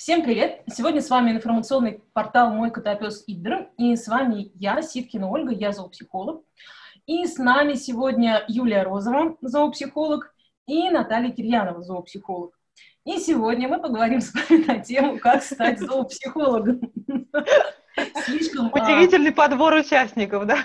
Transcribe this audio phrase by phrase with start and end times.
[0.00, 0.62] Всем привет!
[0.66, 5.72] Сегодня с вами информационный портал «Мой котопес Идр», и с вами я, Ситкина Ольга, я
[5.72, 6.42] зоопсихолог.
[7.04, 10.34] И с нами сегодня Юлия Розова, зоопсихолог,
[10.66, 12.58] и Наталья Кирьянова, зоопсихолог.
[13.04, 16.80] И сегодня мы поговорим с вами на тему, как стать зоопсихологом.
[18.24, 18.70] Слишком...
[18.72, 20.60] А, Удивительный подбор участников, да?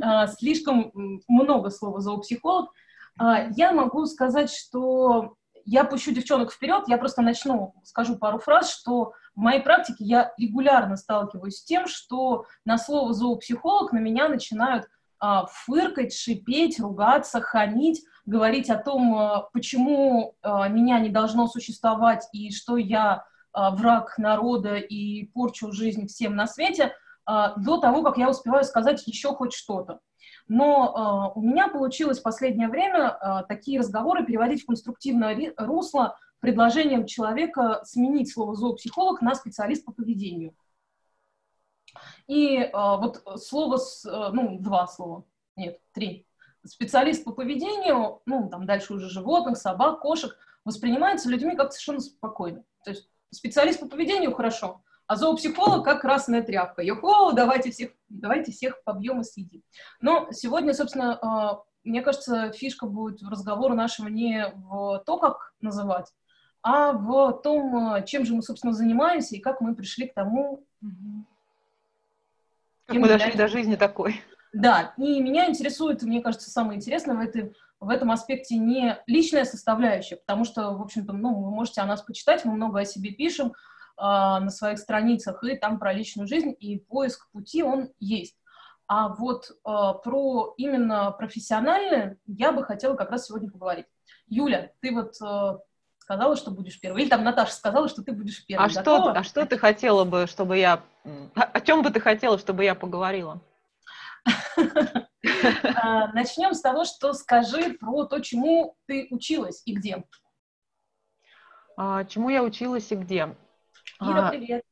[0.00, 0.92] А, слишком
[1.26, 2.70] много слова зоопсихолог.
[3.18, 5.34] А, я могу сказать, что
[5.64, 10.32] я пущу девчонок вперед, я просто начну, скажу пару фраз, что в моей практике я
[10.38, 14.88] регулярно сталкиваюсь с тем, что на слово зоопсихолог на меня начинают
[15.18, 22.28] а, фыркать, шипеть, ругаться, хамить, говорить о том, а, почему а, меня не должно существовать
[22.32, 26.92] и что я а, враг народа и порчу жизнь всем на свете,
[27.24, 30.00] а, до того, как я успеваю сказать еще хоть что-то.
[30.54, 36.18] Но э, у меня получилось в последнее время э, такие разговоры переводить в конструктивное русло
[36.40, 40.54] предложением человека сменить слово зоопсихолог на специалист по поведению.
[42.26, 45.24] И э, вот слово, с, э, ну, два слова,
[45.56, 46.26] нет, три.
[46.66, 52.62] Специалист по поведению, ну, там дальше уже животных, собак, кошек, воспринимается людьми как совершенно спокойно.
[52.84, 56.80] То есть специалист по поведению хорошо, а зоопсихолог как красная тряпка.
[56.80, 59.62] Йохо, давайте всех, давайте всех побьем и съедим.
[60.00, 65.52] Но сегодня, собственно, а, мне кажется, фишка будет в разговору нашего не в то, как
[65.60, 66.06] называть,
[66.62, 70.64] а в том, а, чем же мы, собственно, занимаемся и как мы пришли к тому...
[72.86, 74.22] Как мы дошли до жизни такой.
[74.54, 79.44] Да, и меня интересует, мне кажется, самое интересное в, этой, в этом аспекте не личная
[79.44, 83.10] составляющая, потому что, в общем-то, ну, вы можете о нас почитать, мы много о себе
[83.10, 83.52] пишем,
[84.04, 88.36] на своих страницах, и там про личную жизнь, и поиск пути, он есть.
[88.88, 93.86] А вот э, про именно профессиональное я бы хотела как раз сегодня поговорить.
[94.26, 95.58] Юля, ты вот э,
[95.98, 98.66] сказала, что будешь первой, или там Наташа сказала, что ты будешь первой.
[98.66, 100.82] А что, а что ты хотела бы, чтобы я...
[101.34, 103.40] О чем бы ты хотела, чтобы я поговорила?
[106.12, 110.04] Начнем с того, что скажи про то, чему ты училась и где.
[111.76, 113.34] А, чему я училась и где?
[114.04, 114.64] Ира, а, привет.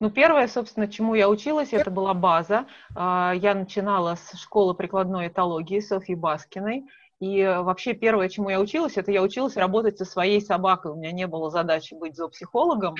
[0.00, 2.66] Ну, первое, собственно, чему я училась, это была база.
[2.94, 6.86] А, я начинала с школы прикладной этологии Софьи Баскиной.
[7.20, 10.90] И вообще первое, чему я училась, это я училась работать со своей собакой.
[10.90, 12.96] У меня не было задачи быть зоопсихологом.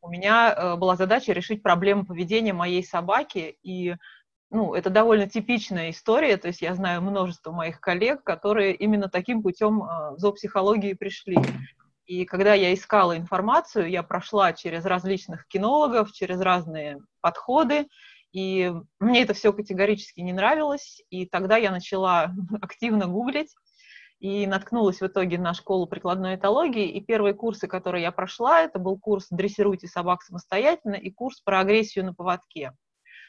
[0.00, 3.58] У меня э, была задача решить проблему поведения моей собаки.
[3.64, 3.96] И
[4.50, 6.36] ну, это довольно типичная история.
[6.36, 11.38] То есть я знаю множество моих коллег, которые именно таким путем э, в зоопсихологии пришли.
[12.06, 17.88] И когда я искала информацию, я прошла через различных кинологов, через разные подходы,
[18.32, 23.54] и мне это все категорически не нравилось, и тогда я начала активно гуглить,
[24.20, 28.78] и наткнулась в итоге на школу прикладной этологии, и первые курсы, которые я прошла, это
[28.78, 32.72] был курс «Дрессируйте собак самостоятельно» и курс про агрессию на поводке.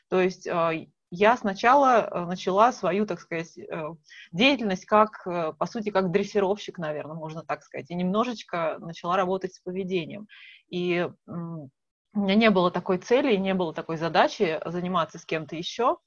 [0.10, 0.72] То есть а,
[1.12, 3.90] я сначала э, начала свою, так сказать, э,
[4.32, 9.54] деятельность как, э, по сути, как дрессировщик, наверное, можно так сказать, и немножечко начала работать
[9.54, 10.28] с поведением.
[10.68, 15.98] И у меня не было такой цели, не было такой задачи заниматься с кем-то еще,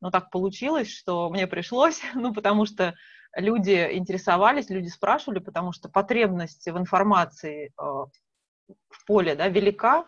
[0.00, 2.94] но так получилось, что мне пришлось, ну, потому что
[3.34, 10.06] люди интересовались, люди спрашивали, потому что потребность в информации в поле, да, велика,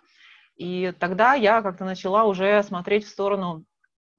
[0.56, 3.64] и тогда я как-то начала уже смотреть в сторону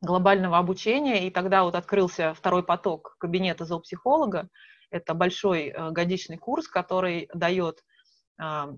[0.02, 4.50] глобального обучения, и тогда вот открылся второй поток кабинета зоопсихолога.
[4.90, 7.84] Это большой э, годичный курс, который дает,
[8.40, 8.74] а,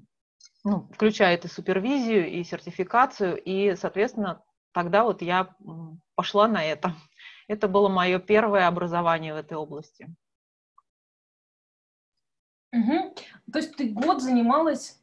[0.64, 4.42] ну, включает и супервизию, и сертификацию, и, соответственно,
[4.72, 5.56] тогда вот я
[6.16, 6.94] пошла на это.
[7.48, 10.14] Это было мое первое образование в этой области.
[12.74, 13.16] Угу.
[13.52, 15.00] То есть ты год занималась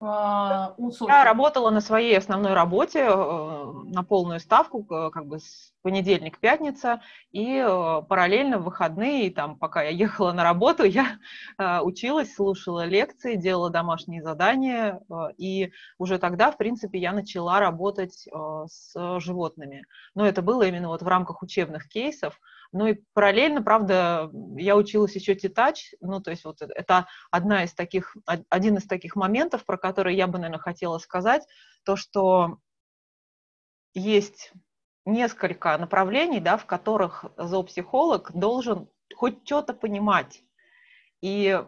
[0.00, 0.74] а,
[1.08, 7.00] Я работала на своей основной работе э, на полную ставку, как бы с понедельник-пятница,
[7.32, 11.18] и э, параллельно в выходные, там, пока я ехала на работу, я
[11.58, 15.00] э, училась, слушала лекции, делала домашние задания,
[15.38, 18.28] и уже тогда, в принципе, я начала работать
[18.68, 19.86] с животными.
[20.14, 22.38] Но это было именно вот в рамках учебных кейсов,
[22.72, 27.74] ну и параллельно, правда, я училась еще титач, ну то есть вот это одна из
[27.74, 28.16] таких,
[28.48, 31.46] один из таких моментов, про которые я бы, наверное, хотела сказать,
[31.84, 32.58] то, что
[33.94, 34.52] есть
[35.04, 40.42] несколько направлений, да, в которых зоопсихолог должен хоть что-то понимать.
[41.22, 41.62] И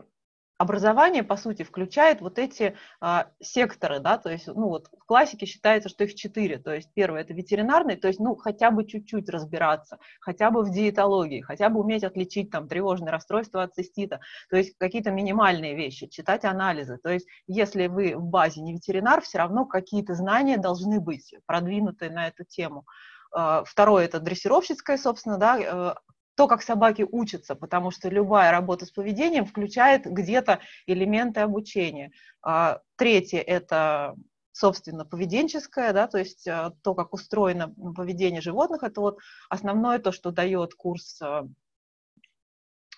[0.59, 5.47] образование, по сути, включает вот эти а, секторы, да, то есть, ну вот в классике
[5.47, 9.29] считается, что их четыре, то есть первое это ветеринарный, то есть, ну, хотя бы чуть-чуть
[9.31, 14.21] разбираться, хотя бы в диетологии, хотя бы уметь отличить там тревожное расстройство от цистита,
[14.51, 19.23] то есть какие-то минимальные вещи, читать анализы, то есть если вы в базе не ветеринар,
[19.23, 22.85] все равно какие-то знания должны быть продвинутые на эту тему.
[23.31, 25.95] А, второе это дрессировщицкое, собственно, да, э,
[26.39, 32.13] то, как собаки учатся, потому что любая работа с поведением включает где-то элементы обучения.
[32.43, 34.15] А, третье– это
[34.53, 39.19] собственно, поведенческое, да, то есть а, то, как устроено поведение животных, это вот
[39.49, 41.49] основное то, что дает курс, а,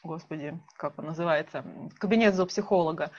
[0.03, 1.65] господи, как он называется,
[1.99, 3.11] кабинет зоопсихолога.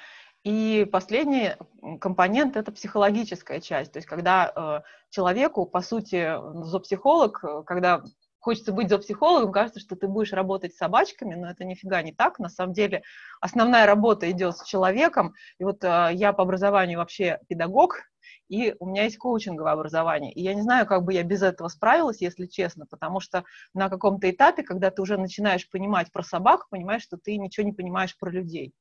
[0.44, 1.54] И последний
[2.00, 6.32] компонент– это психологическая часть, то есть когда человеку, по сути,
[6.64, 8.04] зоопсихолог, когда
[8.42, 12.40] хочется быть зоопсихологом, кажется, что ты будешь работать с собачками, но это нифига не так.
[12.40, 13.04] На самом деле
[13.40, 15.36] основная работа идет с человеком.
[15.60, 18.02] И вот э, я по образованию вообще педагог,
[18.50, 20.34] и у меня есть коучинговое образование.
[20.34, 23.90] И я не знаю, как бы я без этого справилась, если честно, потому что на
[23.90, 28.18] каком-то этапе, когда ты уже начинаешь понимать про собак, понимаешь, что ты ничего не понимаешь
[28.18, 28.74] про людей.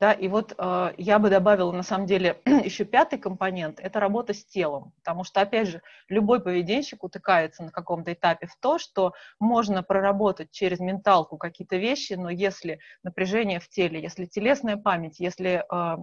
[0.00, 4.32] Да, и вот э, я бы добавила, на самом деле, еще пятый компонент– это работа
[4.32, 9.12] с телом, потому что, опять же, любой поведенщик утыкается на каком-то этапе в то, что
[9.40, 15.64] можно проработать через менталку какие-то вещи, но если напряжение в теле, если телесная память, если
[15.68, 15.96] э,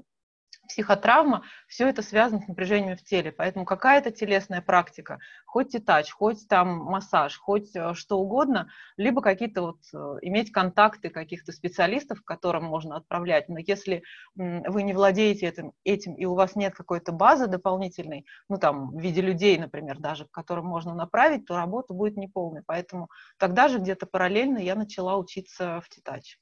[0.67, 3.31] психотравма, все это связано с напряжением в теле.
[3.31, 9.61] Поэтому какая-то телесная практика, хоть тетач, хоть там массаж, хоть э, что угодно, либо какие-то
[9.61, 13.49] вот э, иметь контакты каких-то специалистов, к которым можно отправлять.
[13.49, 14.03] Но если
[14.35, 18.99] вы не владеете этим, этим и у вас нет какой-то базы дополнительной, ну там в
[18.99, 22.63] виде людей, например, даже, к которым можно направить, то работа будет неполной.
[22.65, 26.37] Поэтому тогда же где-то параллельно я начала учиться в тетач.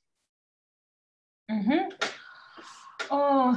[1.49, 1.93] Угу.
[3.09, 3.55] Oh.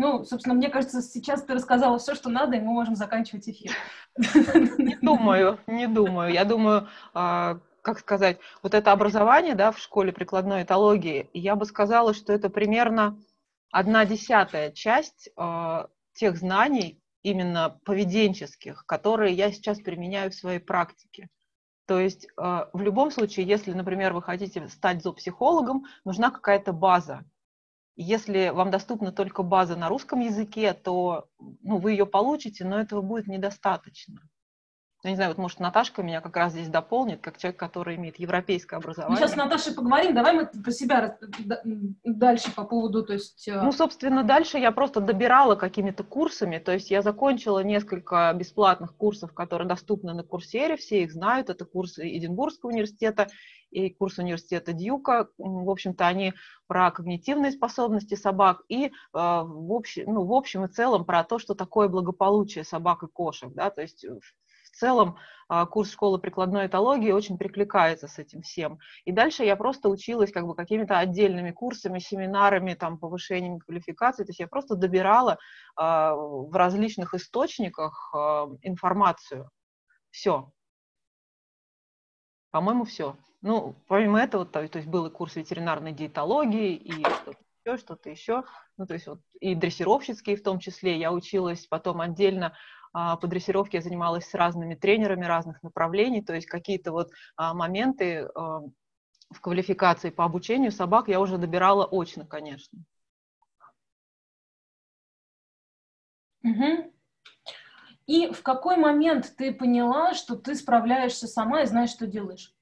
[0.00, 3.72] Ну, собственно, мне кажется, сейчас ты рассказала все, что надо, и мы можем заканчивать эфир.
[4.16, 6.32] Не думаю, не думаю.
[6.32, 11.66] Я думаю, а, как сказать, вот это образование, да, в школе прикладной этологии, я бы
[11.66, 13.22] сказала, что это примерно
[13.70, 21.28] одна десятая часть э, тех знаний, именно поведенческих, которые я сейчас применяю в своей практике.
[21.84, 27.22] То есть э, в любом случае, если, например, вы хотите стать зоопсихологом, нужна какая-то база.
[28.02, 33.02] Если вам доступна только база на русском языке, то ну, вы ее получите, но этого
[33.02, 34.22] будет недостаточно.
[35.02, 38.18] Я не знаю, вот может Наташка меня как раз здесь дополнит, как человек, который имеет
[38.18, 39.12] европейское образование.
[39.12, 41.18] Мы сейчас с Наташей поговорим, давай мы про себя
[42.04, 43.48] дальше по поводу, то есть...
[43.48, 48.94] Э, ну, собственно, дальше я просто добирала какими-то курсами, то есть я закончила несколько бесплатных
[48.94, 53.28] курсов, которые доступны на Курсере, все их знают, это курсы Эдинбургского университета
[53.70, 55.28] и курс университета Дьюка.
[55.38, 56.34] В общем-то, они
[56.66, 61.38] про когнитивные способности собак и э, в, общем, ну, в общем и целом про то,
[61.38, 63.52] что такое благополучие собак и кошек.
[63.54, 63.70] Да?
[63.70, 65.16] То есть в целом
[65.48, 68.78] а, курс школы прикладной этологии очень прикликается с этим всем.
[69.04, 74.24] И дальше я просто училась как бы какими-то отдельными курсами, семинарами, там, повышением квалификации.
[74.24, 75.38] То есть я просто добирала
[75.76, 79.50] а, в различных источниках а, информацию.
[80.10, 80.52] Все.
[82.50, 83.16] По-моему, все.
[83.42, 88.10] Ну, помимо этого, то, то есть был и курс ветеринарной диетологии, и что-то еще, что-то
[88.10, 88.44] еще.
[88.76, 90.98] Ну, то есть вот и дрессировщицкие в том числе.
[90.98, 92.54] Я училась потом отдельно
[92.92, 97.54] а, по дрессировке я занималась с разными тренерами разных направлений, то есть какие-то вот а,
[97.54, 98.62] моменты а,
[99.30, 102.78] в квалификации по обучению собак я уже добирала очно, конечно.
[106.42, 106.92] Угу.
[108.06, 112.52] И в какой момент ты поняла, что ты справляешься сама и знаешь, что делаешь?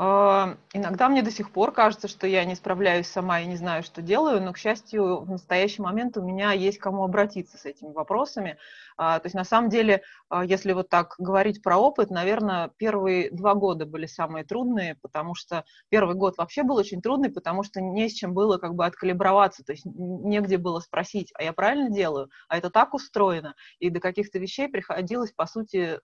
[0.00, 3.82] А, иногда мне до сих пор кажется, что я не справляюсь сама и не знаю,
[3.82, 7.92] что делаю, но, к счастью, в настоящий момент у меня есть кому обратиться с этими
[7.92, 8.58] вопросами.
[8.96, 13.28] А, то есть, на самом деле, а, если вот так говорить про опыт, наверное, первые
[13.32, 17.80] два года были самые трудные, потому что первый год вообще был очень трудный, потому что
[17.80, 21.90] не с чем было как бы откалиброваться, то есть негде было спросить, а я правильно
[21.90, 25.98] делаю, а это так устроено, и до каких-то вещей приходилось, по сути,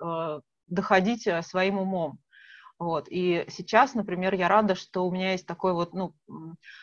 [0.66, 2.18] доходить своим умом.
[2.78, 3.06] Вот.
[3.08, 6.14] И сейчас, например, я рада, что у меня есть такое вот, ну,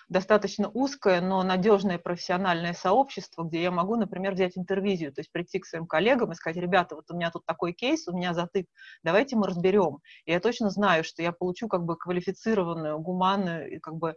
[0.07, 5.59] достаточно узкое, но надежное профессиональное сообщество, где я могу, например, взять интервизию, то есть прийти
[5.59, 8.67] к своим коллегам и сказать, ребята, вот у меня тут такой кейс, у меня затык,
[9.03, 9.99] давайте мы разберем.
[10.25, 14.15] И я точно знаю, что я получу как бы квалифицированную, гуманную и как бы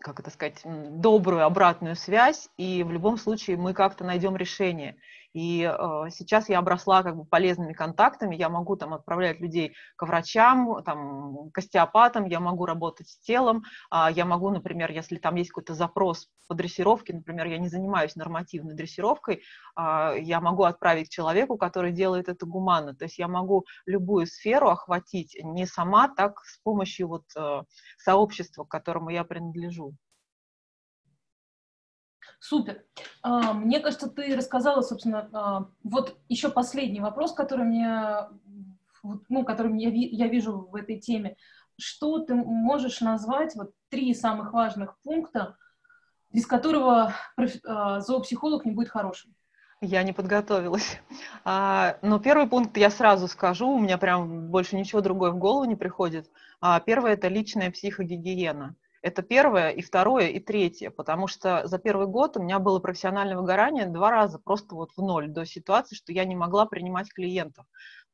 [0.00, 4.96] как это сказать, добрую обратную связь, и в любом случае мы как-то найдем решение.
[5.32, 10.06] И э, сейчас я обросла как бы полезными контактами, я могу там отправлять людей к
[10.06, 15.36] врачам, там, к остеопатам, я могу работать с телом, э, я могу, например, если там
[15.36, 19.42] есть какой-то запрос по дрессировке, например, я не занимаюсь нормативной дрессировкой,
[19.76, 22.94] э, я могу отправить человеку, который делает это гуманно.
[22.94, 27.62] То есть я могу любую сферу охватить не сама, так с помощью вот э,
[27.96, 29.94] сообщества, к которому я принадлежу.
[32.42, 32.82] Супер.
[33.22, 38.26] А, мне кажется, ты рассказала, собственно, а, вот еще последний вопрос, который мне,
[39.28, 41.36] ну, который я, я вижу в этой теме.
[41.78, 45.56] Что ты можешь назвать вот три самых важных пункта,
[46.32, 47.14] без которого
[47.64, 49.32] а, зоопсихолог не будет хорошим?
[49.80, 50.98] Я не подготовилась.
[51.44, 55.76] Но первый пункт я сразу скажу, у меня прям больше ничего другое в голову не
[55.76, 56.28] приходит.
[56.60, 58.74] А, первое– это личная психогигиена.
[59.02, 63.36] Это первое, и второе, и третье, потому что за первый год у меня было профессиональное
[63.36, 67.66] выгорание два раза, просто вот в ноль, до ситуации, что я не могла принимать клиентов.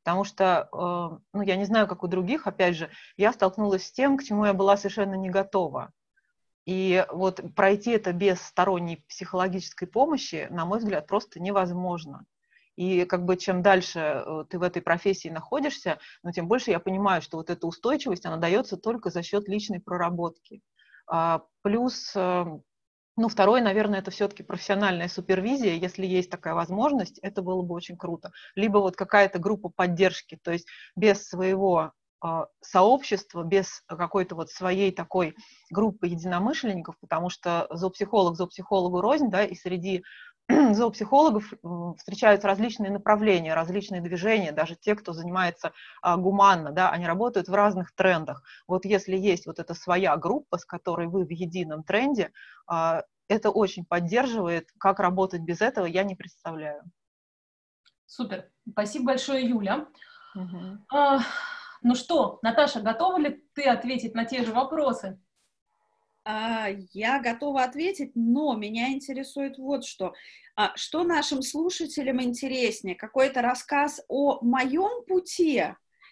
[0.03, 3.93] Потому что, э, ну, я не знаю, как у других, опять же, я столкнулась с
[3.93, 5.93] тем, к чему я была совершенно не готова.
[6.65, 12.25] И вот пройти это без сторонней психологической помощи, на мой взгляд, просто невозможно.
[12.77, 16.79] И как бы чем дальше э, ты в этой профессии находишься, ну, тем больше я
[16.79, 20.63] понимаю, что вот эта устойчивость, она дается только за счет личной проработки.
[21.09, 22.45] А, плюс, э,
[23.17, 25.75] ну, второе, наверное, это все-таки профессиональная супервизия.
[25.75, 28.31] Если есть такая возможность, это было бы очень круто.
[28.55, 34.91] Либо вот какая-то группа поддержки, то есть без своего а, сообщества, без какой-то вот своей
[34.91, 35.37] такой
[35.71, 40.03] группы единомышленников, потому что зоопсихолог зоопсихологу рознь, да, и среди
[40.75, 41.53] зоопсихологов
[41.99, 47.55] встречаются различные направления, различные движения, даже те, кто занимается а, гуманно, да, они работают в
[47.55, 48.43] разных трендах.
[48.67, 52.33] Вот если есть вот эта своя группа, с которой вы в едином тренде,
[52.67, 54.71] а, это очень поддерживает.
[54.79, 56.83] Как работать без этого, я не представляю.
[58.07, 58.51] Супер.
[58.71, 59.87] Спасибо большое, Юля.
[60.35, 60.79] Угу.
[60.91, 61.19] А,
[61.83, 65.21] ну что, Наташа, готова ли ты ответить на те же вопросы?
[66.31, 70.13] А, я готова ответить, но меня интересует вот что.
[70.57, 72.95] А, что нашим слушателям интереснее?
[72.95, 75.65] Какой-то рассказ о моем пути,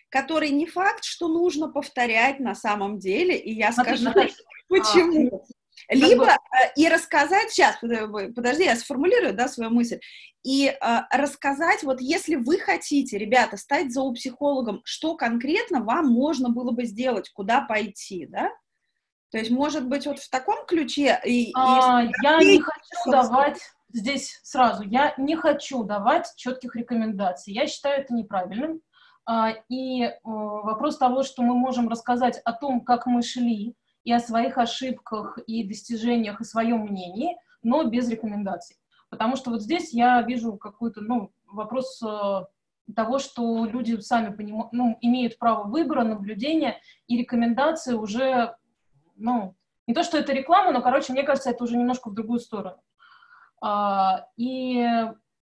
[0.08, 4.34] который не факт, что нужно повторять на самом деле, и я скажу, Наташа,
[4.70, 5.44] почему.
[5.86, 6.30] А, Либо бы...
[6.30, 10.00] Э, и рассказать, сейчас, подожди, я сформулирую, да, свою мысль,
[10.42, 16.70] и а, рассказать, вот если вы хотите, ребята, стать зоопсихологом, что конкретно вам можно было
[16.70, 18.50] бы сделать, куда пойти, да?
[19.30, 21.20] То есть, может быть, вот в таком ключе...
[21.24, 22.10] И, а, и...
[22.22, 23.58] Я не хочу давать
[23.92, 27.52] здесь сразу, я не хочу давать четких рекомендаций.
[27.52, 28.80] Я считаю это неправильным.
[29.24, 34.12] А, и э, вопрос того, что мы можем рассказать о том, как мы шли, и
[34.12, 38.76] о своих ошибках, и достижениях, и своем мнении, но без рекомендаций.
[39.10, 42.44] Потому что вот здесь я вижу какой-то, ну, вопрос э,
[42.94, 44.68] того, что люди сами поним...
[44.70, 46.78] ну, имеют право выбора, наблюдения,
[47.08, 48.54] и рекомендации уже
[49.16, 49.56] ну,
[49.86, 52.82] не то, что это реклама, но, короче, мне кажется, это уже немножко в другую сторону.
[53.60, 54.86] А, и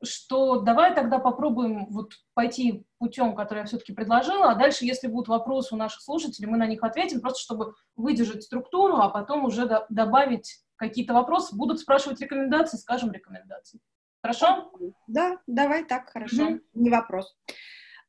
[0.04, 5.28] что давай тогда попробуем вот пойти путем, который я все-таки предложила, а дальше, если будут
[5.28, 9.68] вопросы у наших слушателей, мы на них ответим, просто чтобы выдержать структуру, а потом уже
[9.68, 11.56] до- добавить какие-то вопросы.
[11.56, 13.80] Будут спрашивать рекомендации, скажем рекомендации.
[14.24, 14.72] Хорошо?
[15.08, 16.62] Да, давай так, хорошо, mm-hmm.
[16.76, 17.36] не вопрос.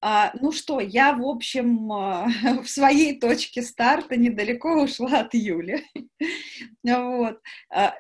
[0.04, 2.26] А, ну что, я, в общем, а,
[2.64, 5.86] в своей точке старта недалеко ушла от Юли.
[6.82, 7.40] вот.
[7.70, 7.94] А,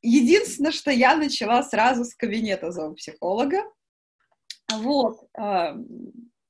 [0.00, 3.64] единственное, что я начала сразу с кабинета зоопсихолога.
[4.70, 5.28] Вот.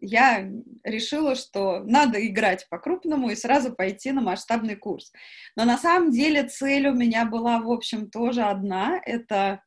[0.00, 0.50] Я
[0.84, 5.12] решила, что надо играть по-крупному и сразу пойти на масштабный курс.
[5.56, 9.00] Но на самом деле цель у меня была, в общем, тоже одна.
[9.06, 9.62] Это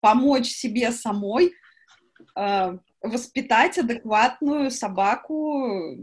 [0.00, 1.52] помочь себе самой
[3.04, 5.96] воспитать адекватную собаку,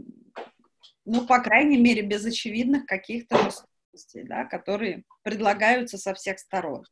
[1.04, 6.84] ну, по крайней мере, без очевидных каких-то жестокостей, да, которые предлагаются со всех сторон.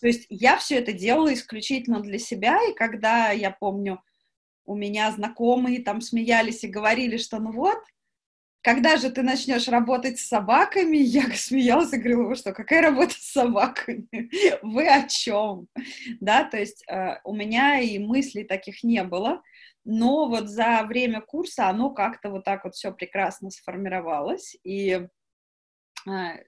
[0.00, 4.02] То есть я все это делала исключительно для себя, и когда, я помню,
[4.66, 7.78] у меня знакомые там смеялись и говорили, что ну вот,
[8.66, 10.96] когда же ты начнешь работать с собаками?
[10.96, 14.08] Я смеялась и говорила, вы что, какая работа с собаками?
[14.62, 15.68] Вы о чем?
[16.20, 19.40] Да, то есть э, у меня и мыслей таких не было,
[19.84, 25.06] но вот за время курса оно как-то вот так вот все прекрасно сформировалось, и
[26.08, 26.44] э,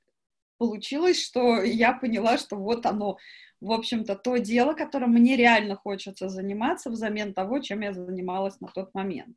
[0.59, 3.19] получилось, что я поняла, что вот оно,
[3.61, 8.67] в общем-то, то дело, которым мне реально хочется заниматься взамен того, чем я занималась на
[8.67, 9.37] тот момент.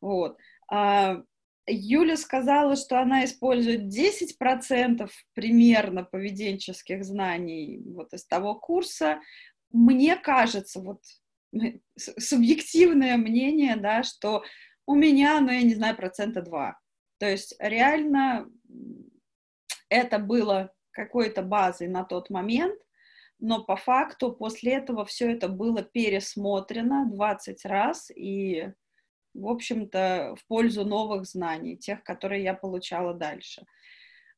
[0.00, 0.36] Вот.
[1.66, 9.20] Юля сказала, что она использует 10% примерно поведенческих знаний вот из того курса.
[9.72, 11.02] Мне кажется, вот
[11.96, 14.44] субъективное мнение, да, что
[14.86, 16.78] у меня, ну, я не знаю, процента два.
[17.18, 18.48] То есть реально
[19.88, 22.78] это было какой-то базой на тот момент,
[23.38, 28.72] но по факту после этого все это было пересмотрено 20 раз и,
[29.36, 33.64] в общем-то, в пользу новых знаний, тех, которые я получала дальше.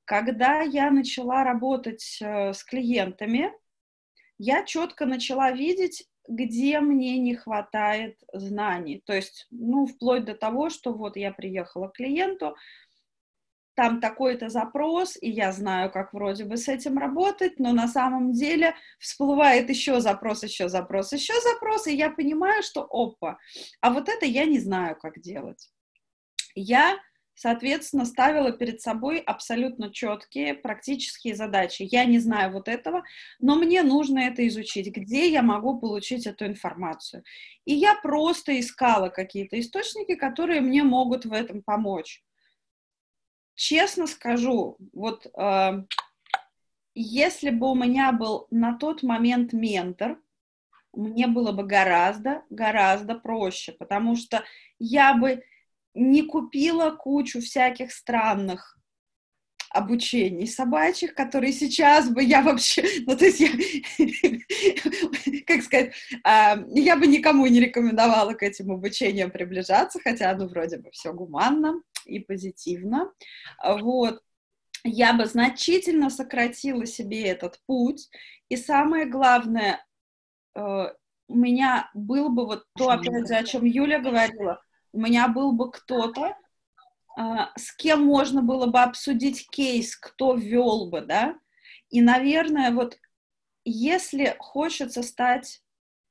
[0.05, 3.52] Когда я начала работать э, с клиентами,
[4.38, 9.02] я четко начала видеть, где мне не хватает знаний.
[9.05, 12.57] То есть, ну, вплоть до того, что вот я приехала к клиенту,
[13.78, 18.32] там такой-то запрос, и я знаю, как вроде бы с этим работать, но на самом
[18.32, 23.38] деле всплывает еще запрос, еще запрос, еще запрос, и я понимаю, что опа,
[23.80, 25.70] а вот это я не знаю, как делать.
[26.56, 26.99] Я,
[27.35, 31.87] соответственно, ставила перед собой абсолютно четкие практические задачи.
[31.88, 33.04] Я не знаю вот этого,
[33.38, 37.23] но мне нужно это изучить, где я могу получить эту информацию.
[37.64, 42.25] И я просто искала какие-то источники, которые мне могут в этом помочь
[43.59, 45.83] честно скажу, вот э,
[46.95, 50.19] если бы у меня был на тот момент ментор,
[50.93, 54.45] мне было бы гораздо, гораздо проще, потому что
[54.79, 55.43] я бы
[55.93, 58.79] не купила кучу всяких странных
[59.71, 63.50] обучений собачьих, которые сейчас бы я вообще, ну, то есть я,
[65.47, 70.79] как сказать, а, я бы никому не рекомендовала к этим обучениям приближаться, хотя, ну, вроде
[70.79, 73.12] бы все гуманно и позитивно,
[73.64, 74.21] вот,
[74.85, 78.09] я бы значительно сократила себе этот путь,
[78.49, 79.85] и самое главное,
[80.55, 80.61] э,
[81.28, 84.62] у меня был бы вот то, опять же, о чем Юля говорила,
[84.93, 86.37] у меня был бы кто-то,
[87.17, 91.38] а, с кем можно было бы обсудить кейс, кто вел бы, да,
[91.90, 92.97] и, наверное, вот
[93.64, 95.62] если хочется стать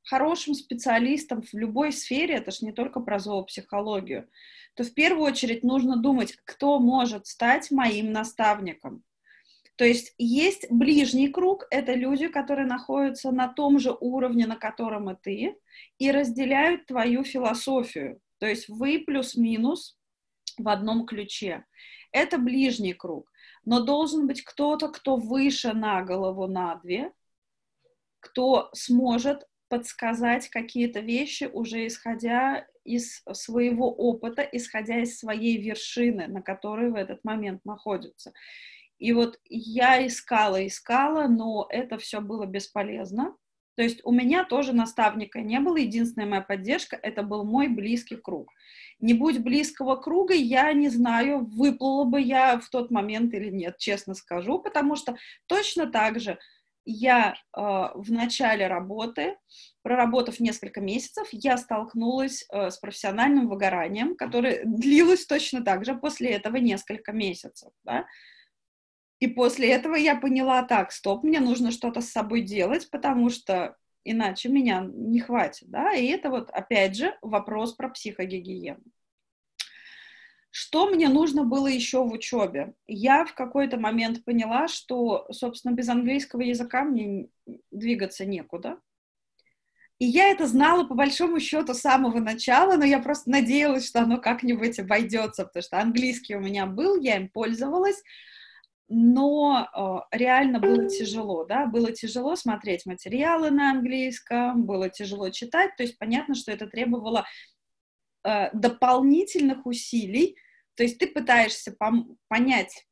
[0.04, 4.30] хорошим специалистом в любой сфере, это же не только про зоопсихологию,
[4.78, 9.04] то в первую очередь нужно думать, кто может стать моим наставником.
[9.76, 15.10] То есть есть ближний круг, это люди, которые находятся на том же уровне, на котором
[15.10, 15.56] и ты,
[15.98, 18.22] и разделяют твою философию.
[18.38, 19.98] То есть вы плюс-минус
[20.60, 21.66] в одном ключе.
[22.12, 23.32] Это ближний круг.
[23.66, 27.12] Но должен быть кто-то, кто выше на голову на две,
[28.20, 36.42] кто сможет подсказать какие-то вещи, уже исходя из своего опыта, исходя из своей вершины, на
[36.42, 38.32] которой в этот момент находится.
[38.98, 43.36] И вот я искала, искала, но это все было бесполезно.
[43.76, 48.16] То есть у меня тоже наставника не было, единственная моя поддержка— это был мой близкий
[48.16, 48.52] круг.
[49.00, 53.78] Не будь близкого круга, я не знаю, выплыла бы я в тот момент или нет,
[53.78, 56.40] честно скажу, потому что точно так же
[56.88, 59.38] я э, в начале работы,
[59.82, 66.32] проработав несколько месяцев, я столкнулась э, с профессиональным выгоранием, которое длилось точно так же после
[66.32, 67.72] этого несколько месяцев.
[67.84, 68.06] Да?
[69.20, 73.76] И после этого я поняла, так, стоп, мне нужно что-то с собой делать, потому что
[74.06, 78.82] иначе меня не хватит, да, и это вот, опять же, вопрос про психогигиену.
[80.60, 82.74] Что мне нужно было еще в учебе?
[82.88, 87.28] Я в какой-то момент поняла, что, собственно, без английского языка мне
[87.70, 88.80] двигаться некуда.
[90.00, 94.00] И я это знала по большому счету с самого начала, но я просто надеялась, что
[94.00, 98.02] оно как-нибудь обойдется, потому что английский у меня был, я им пользовалась,
[98.90, 105.76] но э, реально было тяжело, да, было тяжело смотреть материалы на английском, было тяжело читать,
[105.78, 107.28] то есть понятно, что это требовало
[108.24, 110.36] э, дополнительных усилий,
[110.78, 111.76] то есть ты пытаешься
[112.30, 112.88] понять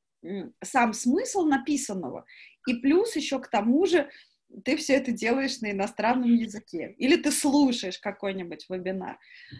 [0.63, 2.25] сам смысл написанного,
[2.67, 4.09] и плюс еще к тому же
[4.63, 9.19] ты все это делаешь на иностранном языке, или ты слушаешь какой-нибудь вебинар,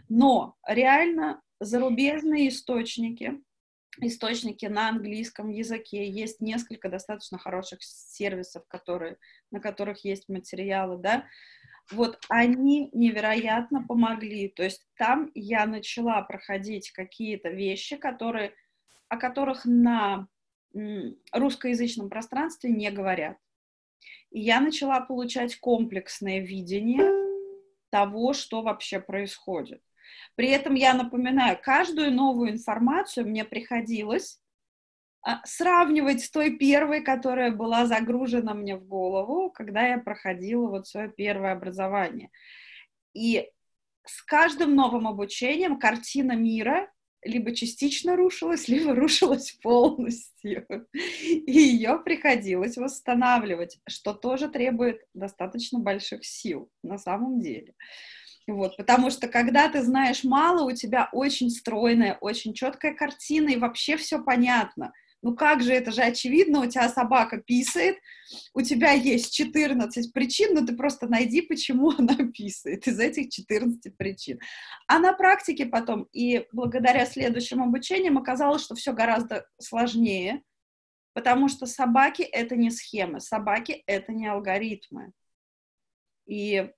[0.10, 3.42] но реально зарубежные источники,
[4.02, 9.18] источники на английском языке, есть несколько достаточно хороших сервисов, которые,
[9.52, 11.26] на которых есть материалы, да,
[11.92, 14.50] вот они невероятно помогли.
[14.50, 18.54] То есть там я начала проходить какие-то вещи, которые,
[19.08, 20.28] о которых на
[21.32, 23.38] русскоязычном пространстве не говорят.
[24.32, 27.10] И я начала получать комплексное видение
[27.90, 29.82] того, что вообще происходит.
[30.36, 34.42] При этом я напоминаю, каждую новую информацию мне приходилось
[35.44, 41.10] сравнивать с той первой, которая была загружена мне в голову, когда я проходила вот свое
[41.10, 42.30] первое образование.
[43.14, 43.50] И
[44.06, 46.90] с каждым новым обучением картина мира
[47.24, 50.66] либо частично рушилась, либо рушилась полностью.
[50.94, 57.74] И ее приходилось восстанавливать, что тоже требует достаточно больших сил на самом деле.
[58.48, 63.58] Вот, потому что когда ты знаешь мало, у тебя очень стройная, очень четкая картина, и
[63.58, 64.94] вообще все понятно.
[65.26, 67.98] Ну как же, это же очевидно, у тебя собака писает,
[68.54, 73.98] у тебя есть 14 причин, но ты просто найди, почему она писает из этих 14
[73.98, 74.40] причин.
[74.86, 80.44] А на практике потом, и благодаря следующим обучениям оказалось, что все гораздо сложнее,
[81.14, 85.12] потому что собаки— это не схемы, собаки— это не алгоритмы.
[86.28, 86.70] И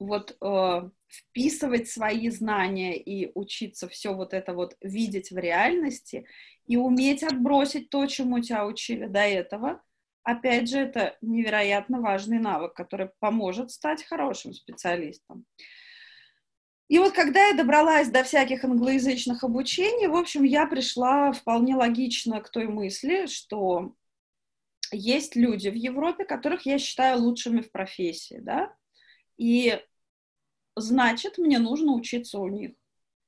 [0.00, 6.26] вот э, вписывать свои знания и учиться все вот это вот видеть в реальности
[6.66, 9.82] и уметь отбросить то, чему тебя учили до этого,
[10.22, 15.44] опять же, это невероятно важный навык, который поможет стать хорошим специалистом.
[16.88, 22.40] И вот когда я добралась до всяких англоязычных обучений, в общем, я пришла вполне логично
[22.40, 23.94] к той мысли, что
[24.90, 28.76] есть люди в Европе, которых я считаю лучшими в профессии, да,
[29.38, 29.80] и
[30.76, 32.72] значит, мне нужно учиться у них.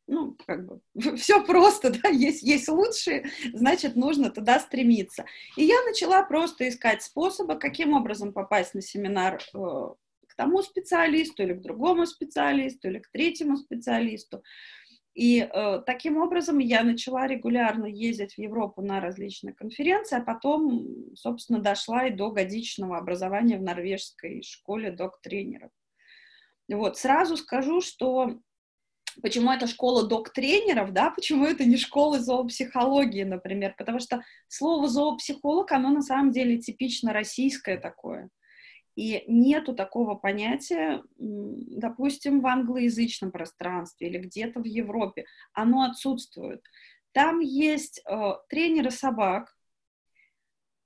[0.06, 0.80] Ну, как бы,
[1.16, 5.24] все просто, да, есть, есть лучшие, значит, нужно туда стремиться.
[5.56, 11.42] И я начала просто искать способы, каким образом попасть на семинар э, к тому специалисту
[11.42, 14.42] или к другому специалисту или к третьему специалисту.
[15.14, 21.14] И э, таким образом я начала регулярно ездить в Европу на различные конференции, а потом,
[21.14, 25.70] собственно, дошла и до годичного образования в норвежской школе док-тренеров.
[26.68, 28.40] Вот, сразу скажу, что
[29.22, 35.72] почему это школа док-тренеров, да, почему это не школа зоопсихологии, например, потому что слово зоопсихолог,
[35.72, 38.30] оно на самом деле типично российское такое.
[38.96, 45.24] И нету такого понятия, допустим, в англоязычном пространстве или где-то в Европе.
[45.52, 46.62] Оно отсутствует.
[47.12, 49.54] Там есть э, тренеры собак,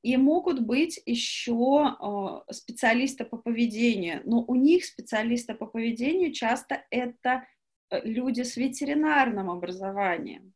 [0.02, 6.84] и могут быть еще э, специалисты по поведению, но у них специалисты по поведению часто
[6.90, 7.44] это
[7.90, 10.52] люди с ветеринарным образованием.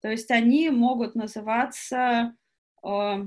[0.00, 2.34] То есть они могут называться,
[2.84, 3.24] э,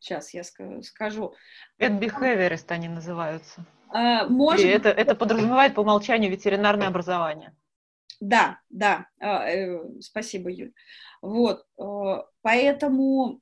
[0.00, 1.34] сейчас я скажу.
[1.78, 3.64] Behaviorist они называются.
[3.94, 4.64] Э, может...
[4.64, 7.54] И это, это подразумевает по умолчанию ветеринарное образование.
[8.20, 10.72] Да, да, э, э, спасибо, Юль.
[11.22, 13.40] Вот, э, поэтому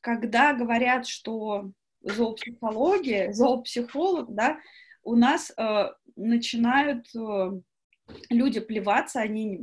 [0.00, 1.70] когда говорят, что
[2.02, 4.58] зоопсихология, зоопсихолог, да,
[5.02, 7.60] у нас э, начинают э,
[8.30, 9.58] люди плеваться, они,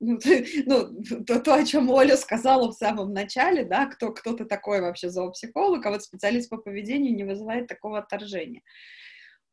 [0.00, 0.18] ну,
[0.66, 4.80] ну то, то, о чем Оля сказала в самом начале, да, кто, кто ты такой
[4.80, 8.62] вообще зоопсихолог, а вот специалист по поведению не вызывает такого отторжения.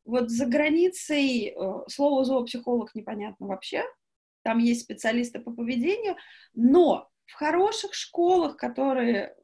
[0.04, 3.84] Вот за границей э, слово зоопсихолог непонятно вообще,
[4.42, 6.16] там есть специалисты по поведению,
[6.54, 9.34] но в хороших школах, которые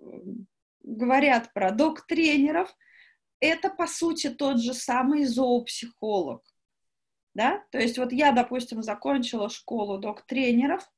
[0.82, 2.74] говорят про док-тренеров,
[3.40, 6.42] это, по сути, тот же самый зоопсихолог.
[7.34, 7.62] Да?
[7.70, 10.88] То есть вот я, допустим, закончила школу док-тренеров,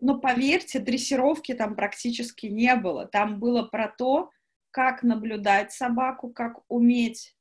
[0.00, 3.06] но, поверьте, дрессировки там практически не было.
[3.06, 4.30] Там было про то,
[4.70, 7.34] как наблюдать собаку, как уметь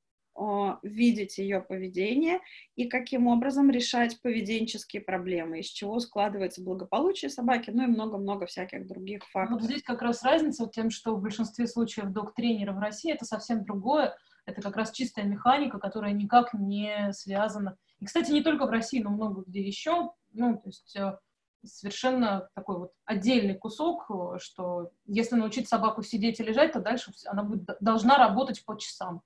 [0.83, 2.41] видеть ее поведение
[2.75, 8.85] и каким образом решать поведенческие проблемы, из чего складывается благополучие собаки, ну и много-много всяких
[8.85, 9.61] других факторов.
[9.61, 13.23] Вот здесь как раз разница вот тем, что в большинстве случаев док-тренеры в России это
[13.23, 14.13] совсем другое,
[14.45, 17.77] это как раз чистая механика, которая никак не связана.
[17.99, 21.17] И, кстати, не только в России, но много где еще, ну, то есть э,
[21.63, 27.43] совершенно такой вот отдельный кусок, что если научить собаку сидеть и лежать, то дальше она
[27.43, 29.21] будет, должна работать по часам.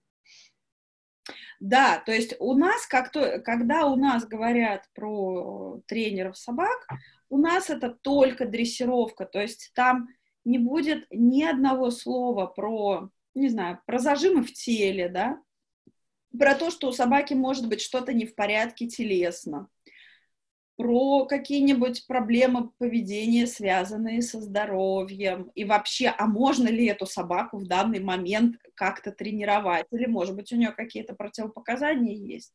[1.59, 6.87] Да, то есть у нас, как то, когда у нас говорят про тренеров собак,
[7.29, 10.07] у нас это только дрессировка, то есть там
[10.45, 15.41] не будет ни одного слова про, не знаю, про зажимы в теле, да,
[16.37, 19.69] про то, что у собаки может быть что-то не в порядке телесно,
[20.77, 27.67] про какие-нибудь проблемы поведения, связанные со здоровьем, и вообще, а можно ли эту собаку в
[27.67, 32.53] данный момент как-то тренировать, или, может быть, у нее какие-то противопоказания есть.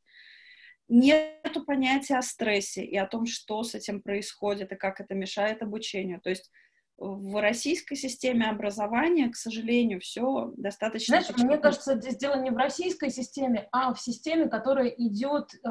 [0.89, 5.63] Нету понятия о стрессе и о том, что с этим происходит и как это мешает
[5.63, 6.21] обучению.
[6.21, 6.51] То есть
[6.97, 11.21] в российской системе образования, к сожалению, все достаточно...
[11.21, 15.69] Знаешь, мне кажется, здесь дело не в российской системе, а в системе, которая идет, э,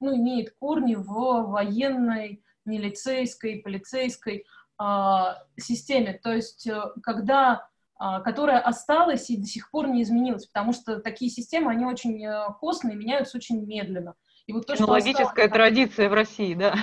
[0.00, 4.46] ну, имеет корни в военной, милицейской, полицейской
[4.78, 6.18] а, системе.
[6.22, 10.98] То есть, э, когда а, которая осталась и до сих пор не изменилась, потому что
[10.98, 14.14] такие системы, они очень э, костные, меняются очень медленно.
[14.46, 16.74] И вот то, что Логическая осталось, традиция в России, да.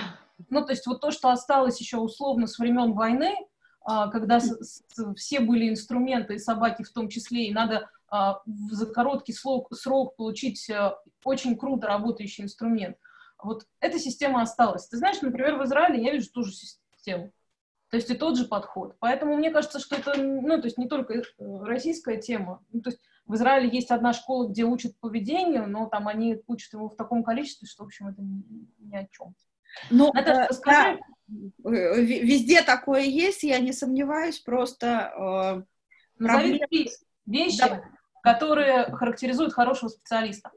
[0.48, 3.36] Ну, то есть вот то, что осталось еще условно с времен войны,
[3.84, 4.40] когда
[5.16, 10.68] все были инструменты, и собаки в том числе, и надо а, за короткий срок, получить
[10.68, 10.92] э,
[11.24, 12.96] очень круто работающий инструмент.
[13.40, 14.88] Вот эта система осталась.
[14.88, 17.32] Ты знаешь, например, в Израиле я вижу ту же систему.
[17.88, 18.96] То есть и тот же подход.
[18.98, 22.64] Поэтому мне кажется, что это, ну, то есть не только э, российская тема.
[22.72, 26.72] Ну, то есть в Израиле есть одна школа, где учат поведению, но там они учат
[26.72, 28.42] его в таком количестве, что, в общем, это ни,
[28.80, 29.36] ни о чем.
[29.88, 30.76] Ну, Наташа, э, скажи...
[30.76, 30.98] да,
[31.62, 35.64] везде такое есть, я не сомневаюсь, просто...
[36.18, 36.90] Э, Назови три
[37.26, 37.82] вещи, да.
[38.22, 40.50] которые характеризуют хорошего специалиста.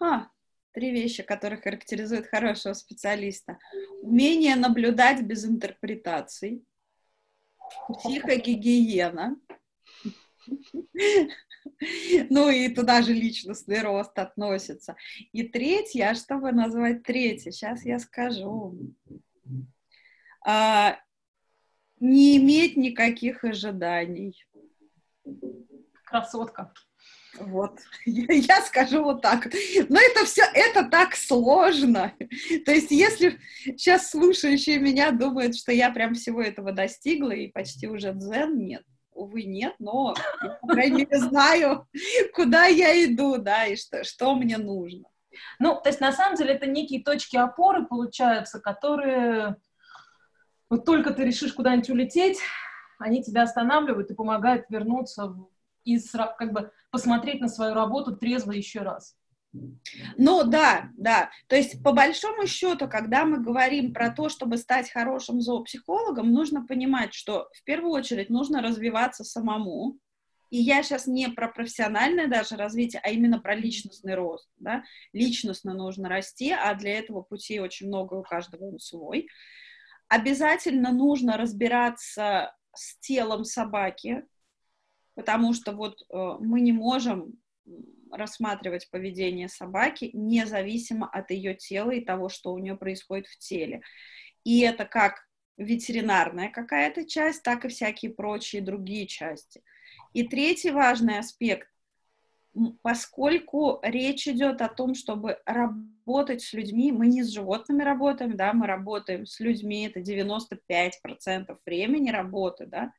[0.00, 0.28] А,
[0.72, 3.58] три вещи, которые характеризуют хорошего специалиста.
[4.02, 6.64] Умение наблюдать без интерпретаций,
[7.88, 9.36] психогигиена,
[12.30, 14.96] ну и туда же личностный рост относится.
[15.32, 18.78] И третье, а чтобы назвать третье, сейчас я скажу.
[20.46, 20.98] А,
[22.00, 24.44] не иметь никаких ожиданий.
[26.04, 26.72] Красотка.
[27.40, 29.46] Вот, я скажу вот так.
[29.88, 32.14] Но это все, это так сложно.
[32.64, 37.86] То есть, если сейчас слушающие меня думают, что я прям всего этого достигла и почти
[37.86, 38.82] уже дзен, нет,
[39.18, 41.86] увы, нет, но я, по крайней мере, знаю,
[42.34, 45.08] куда я иду, да, и что, что мне нужно.
[45.58, 49.56] Ну, то есть, на самом деле, это некие точки опоры, получаются, которые
[50.70, 52.38] вот только ты решишь куда-нибудь улететь,
[52.98, 55.34] они тебя останавливают и помогают вернуться
[55.84, 55.98] и
[56.38, 59.16] как бы посмотреть на свою работу трезво еще раз.
[60.16, 61.30] Ну да, да.
[61.46, 66.66] То есть по большому счету, когда мы говорим про то, чтобы стать хорошим зоопсихологом, нужно
[66.66, 69.98] понимать, что в первую очередь нужно развиваться самому.
[70.50, 74.48] И я сейчас не про профессиональное даже развитие, а именно про личностный рост.
[74.56, 74.82] Да?
[75.12, 79.28] Личностно нужно расти, а для этого пути очень много у каждого свой.
[80.08, 84.24] Обязательно нужно разбираться с телом собаки,
[85.14, 87.34] потому что вот э, мы не можем
[88.12, 93.82] рассматривать поведение собаки независимо от ее тела и того, что у нее происходит в теле.
[94.44, 99.62] И это как ветеринарная какая-то часть, так и всякие прочие другие части.
[100.12, 101.68] И третий важный аспект,
[102.82, 108.52] поскольку речь идет о том, чтобы работать с людьми, мы не с животными работаем, да,
[108.52, 112.92] мы работаем с людьми, это 95% времени работы, да,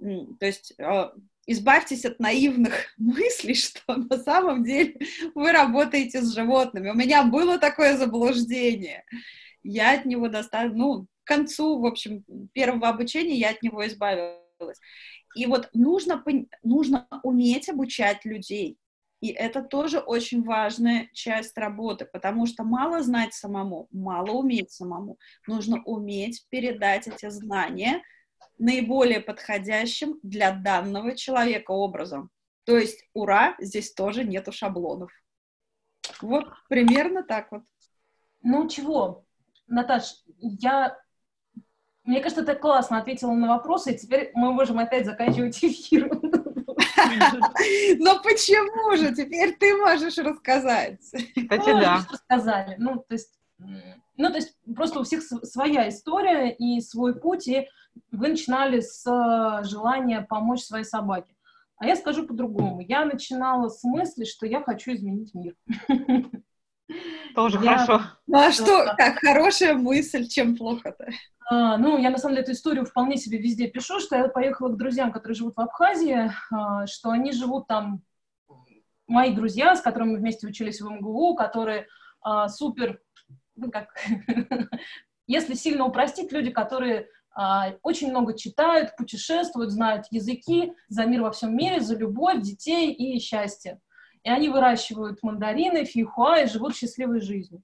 [0.00, 1.14] то есть а,
[1.46, 4.98] избавьтесь от наивных мыслей, что на самом деле
[5.34, 6.90] вы работаете с животными.
[6.90, 9.04] У меня было такое заблуждение.
[9.62, 14.78] Я от него достаточно, ну, к концу, в общем, первого обучения я от него избавилась.
[15.34, 16.22] И вот нужно,
[16.62, 18.78] нужно уметь обучать людей.
[19.20, 25.18] И это тоже очень важная часть работы, потому что мало знать самому, мало уметь самому.
[25.46, 28.02] Нужно уметь передать эти знания
[28.58, 32.30] наиболее подходящим для данного человека образом.
[32.64, 35.10] То есть, ура, здесь тоже нету шаблонов.
[36.20, 37.62] Вот примерно так вот.
[38.42, 39.24] Ну чего,
[39.66, 40.98] Наташ, я...
[42.04, 46.10] Мне кажется, ты классно ответила на вопросы, и теперь мы можем опять заканчивать эфир.
[47.98, 49.14] Но почему же?
[49.14, 51.00] Теперь ты можешь рассказать.
[51.00, 52.06] Кстати, да.
[52.10, 52.76] Рассказали.
[52.78, 57.68] Ну, то есть, ну, то есть просто у всех своя история и свой путь, и
[58.10, 61.34] вы начинали с э, желания помочь своей собаке.
[61.76, 62.80] А я скажу по-другому.
[62.80, 65.54] Я начинала с мысли, что я хочу изменить мир.
[67.34, 67.78] Тоже я...
[67.78, 68.02] хорошо.
[68.26, 71.08] Ну а что, как хорошая мысль, чем плохо-то?
[71.50, 74.68] А, ну, я на самом деле эту историю вполне себе везде пишу, что я поехала
[74.68, 78.02] к друзьям, которые живут в Абхазии, а, что они живут там,
[79.06, 81.86] мои друзья, с которыми мы вместе учились в МГУ, которые
[82.22, 83.00] а, супер,
[83.56, 83.88] ну как,
[85.26, 91.32] если сильно упростить, люди, которые а, очень много читают, путешествуют, знают языки за мир во
[91.32, 93.80] всем мире, за любовь, детей и счастье.
[94.22, 97.62] И они выращивают мандарины, фихуа и живут счастливой жизнью.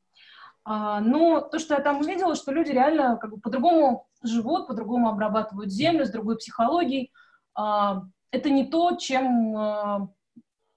[0.64, 5.08] А, но то, что я там увидела, что люди реально как бы по-другому живут, по-другому
[5.08, 7.12] обрабатывают землю, с другой психологией.
[7.54, 9.52] А, это не то, чем,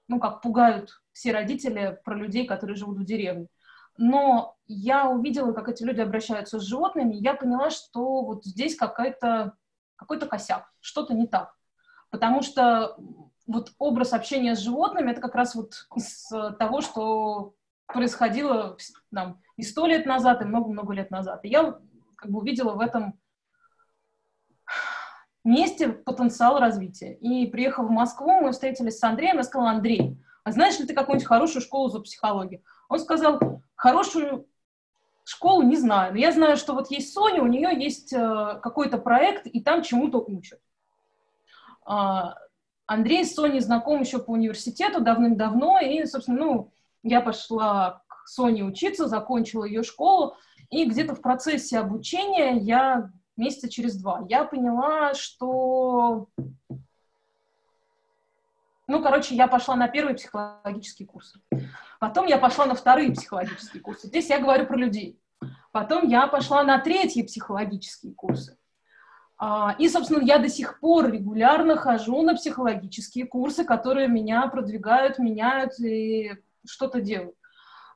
[0.08, 3.48] ну, как пугают все родители про людей, которые живут в деревне
[3.98, 8.76] но я увидела, как эти люди обращаются с животными, и я поняла, что вот здесь
[8.76, 9.54] какой-то
[9.96, 11.56] какой-то косяк, что-то не так.
[12.10, 12.98] Потому что
[13.48, 16.30] вот образ общения с животными— это как раз вот из
[16.60, 17.56] того, что
[17.88, 18.78] происходило
[19.12, 21.46] нам и сто лет назад, и много-много лет назад.
[21.46, 21.80] И я
[22.16, 23.20] как бы увидела в этом
[25.44, 27.16] месте потенциал развития.
[27.16, 30.94] И приехав в Москву, мы встретились с Андреем, я сказала, Андрей, а знаешь ли ты
[30.94, 32.64] какую-нибудь хорошую школу за психологию?
[32.90, 33.40] Он сказал,
[33.76, 34.48] хорошую
[35.24, 38.98] школу не знаю, но я знаю, что вот есть Соня, у нее есть э, какой-то
[38.98, 40.60] проект, и там чему-то учат.
[41.86, 42.36] А,
[42.86, 46.72] Андрей с Соней знаком еще по университету давным-давно, и, собственно, ну,
[47.04, 50.36] я пошла к Соне учиться, закончила ее школу,
[50.70, 56.28] и где-то в процессе обучения я месяца через два я поняла, что
[58.88, 61.36] ну, короче, я пошла на первый психологический курс.
[62.00, 64.08] Потом я пошла на вторые психологические курсы.
[64.08, 65.20] Здесь я говорю про людей.
[65.72, 68.58] Потом я пошла на третьи психологические курсы.
[69.38, 75.18] А, и, собственно, я до сих пор регулярно хожу на психологические курсы, которые меня продвигают,
[75.18, 76.34] меняют и
[76.66, 77.36] что-то делают.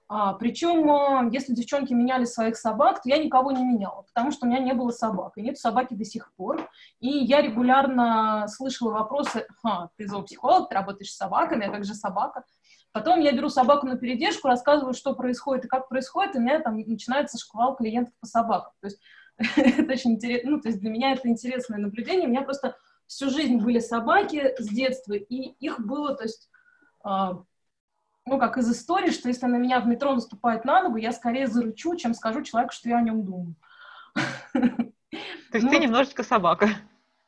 [0.10, 4.46] А, причем, а, если девчонки меняли своих собак, то я никого не меняла, потому что
[4.46, 6.70] у меня не было собак, и нет собаки до сих пор.
[7.00, 11.94] И я регулярно слышала вопросы, ха, ты зоопсихолог, ты работаешь с собаками, а как же
[11.94, 12.46] собака?
[12.94, 16.62] Потом я беру собаку на передержку, рассказываю, что происходит и как происходит, и у меня
[16.62, 18.72] там начинается шквал клиентов по собакам.
[18.80, 19.00] То есть
[19.58, 22.28] это очень интересно, ну, то есть для меня это интересное наблюдение.
[22.28, 26.50] У меня просто всю жизнь были собаки с детства, и их было, то есть
[27.04, 27.44] а,
[28.28, 31.48] ну, как из истории, что если на меня в метро наступает на ногу, я скорее
[31.48, 33.56] заручу, чем скажу человеку, что я о нем думаю.
[34.54, 36.70] То есть ну, ты немножечко собака.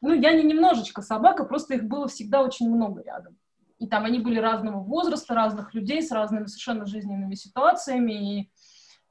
[0.02, 3.38] Ну, я не немножечко собака, просто их было всегда очень много рядом.
[3.80, 8.52] И там они были разного возраста, разных людей, с разными совершенно жизненными ситуациями, и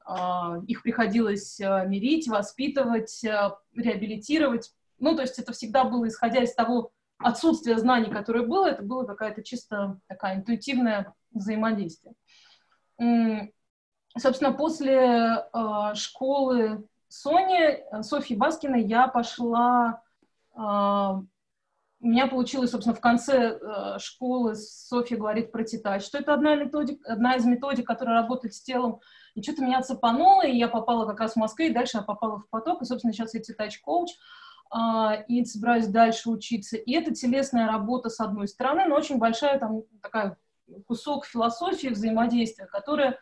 [0.07, 4.71] э, их приходилось э, мирить, воспитывать, э, реабилитировать.
[4.99, 9.05] Ну, то есть это всегда было, исходя из того отсутствия знаний, которое было, это было
[9.05, 12.13] какая-то чисто такая интуитивная взаимодействия.
[14.17, 20.01] Собственно, после э, школы Сони, Софьи Баскиной, я пошла...
[20.55, 21.21] Э,
[22.01, 26.55] у меня получилось, собственно, в конце э, школы Софья говорит про тетач, что это одна,
[26.55, 29.01] методик, одна из методик, которая работает с телом.
[29.35, 32.39] И что-то меня цепануло, и я попала как раз в Москву, и дальше я попала
[32.39, 34.11] в поток, и, собственно, сейчас я тетач-коуч,
[34.73, 36.77] э, и собираюсь дальше учиться.
[36.77, 40.37] И это телесная работа, с одной стороны, но очень большая там такая
[40.87, 43.19] кусок философии взаимодействия, которая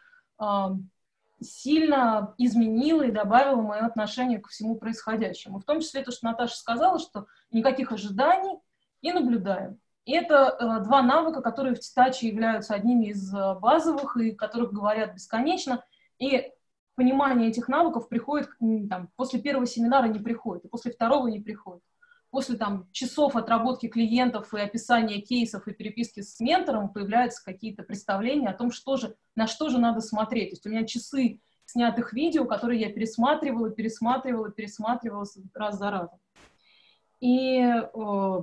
[1.41, 5.59] сильно изменила и добавила мое отношение ко всему происходящему.
[5.59, 8.59] В том числе то, что Наташа сказала, что никаких ожиданий
[9.01, 9.79] и наблюдаем.
[10.05, 14.71] И это э, два навыка, которые в Титаче являются одними из э, базовых и которых
[14.71, 15.83] говорят бесконечно.
[16.17, 16.49] И
[16.95, 18.49] понимание этих навыков приходит
[18.89, 21.83] там, после первого семинара не приходит, и после второго не приходит
[22.29, 28.49] после там, часов отработки клиентов и описания кейсов и переписки с ментором появляются какие-то представления
[28.49, 30.49] о том, что же, на что же надо смотреть.
[30.49, 36.19] То есть у меня часы снятых видео, которые я пересматривала, пересматривала, пересматривала раз за разом.
[37.19, 38.41] И э,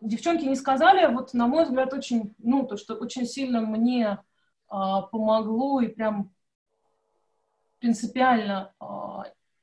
[0.00, 4.18] девчонки не сказали, вот на мой взгляд, очень, ну, то, что очень сильно мне э,
[4.68, 6.32] помогло и прям
[7.78, 8.84] принципиально э,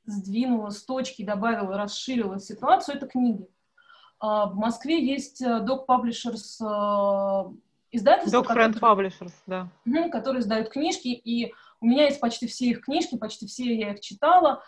[0.08, 3.46] сдвинула с точки, добавила, расширила ситуацию, это книги.
[4.20, 7.54] А, в Москве есть э, Dog Publishers э,
[7.92, 8.38] издательство.
[8.38, 9.68] Dog Friend которые, Publishers, да.
[10.10, 14.00] Которые издают книжки, и у меня есть почти все их книжки, почти все я их
[14.00, 14.62] читала.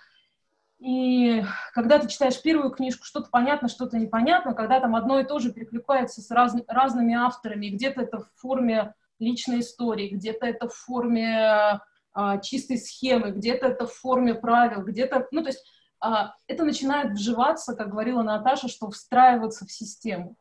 [0.79, 1.42] И
[1.74, 5.53] когда ты читаешь первую книжку, что-то понятно, что-то непонятно, когда там одно и то же
[5.53, 11.81] перекликается с раз, разными авторами, где-то это в форме личной истории, где-то это в форме
[12.12, 15.64] а, чистой схемы, где-то это в форме правил, где-то, ну, то есть
[16.01, 20.37] а, это начинает вживаться, как говорила Наташа, что встраиваться в систему.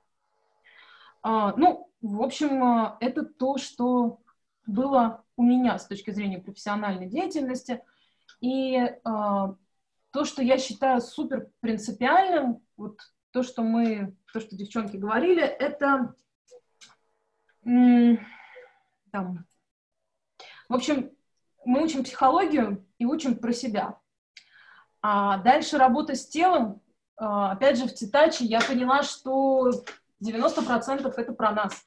[1.21, 4.21] А, ну, в общем, а, это то, что
[4.65, 7.83] было у меня с точки зрения профессиональной деятельности.
[8.39, 9.55] И а,
[10.11, 12.99] то, что я считаю супер принципиальным, вот
[13.31, 16.15] то, что мы, то, что девчонки говорили, это
[19.11, 19.45] там,
[20.69, 21.11] в общем,
[21.65, 23.97] мы учим психологию и учим про себя.
[25.01, 26.81] А дальше работа с телом,
[27.17, 29.71] а, опять же, в Титаче я поняла, что
[30.19, 31.85] 90% это про нас.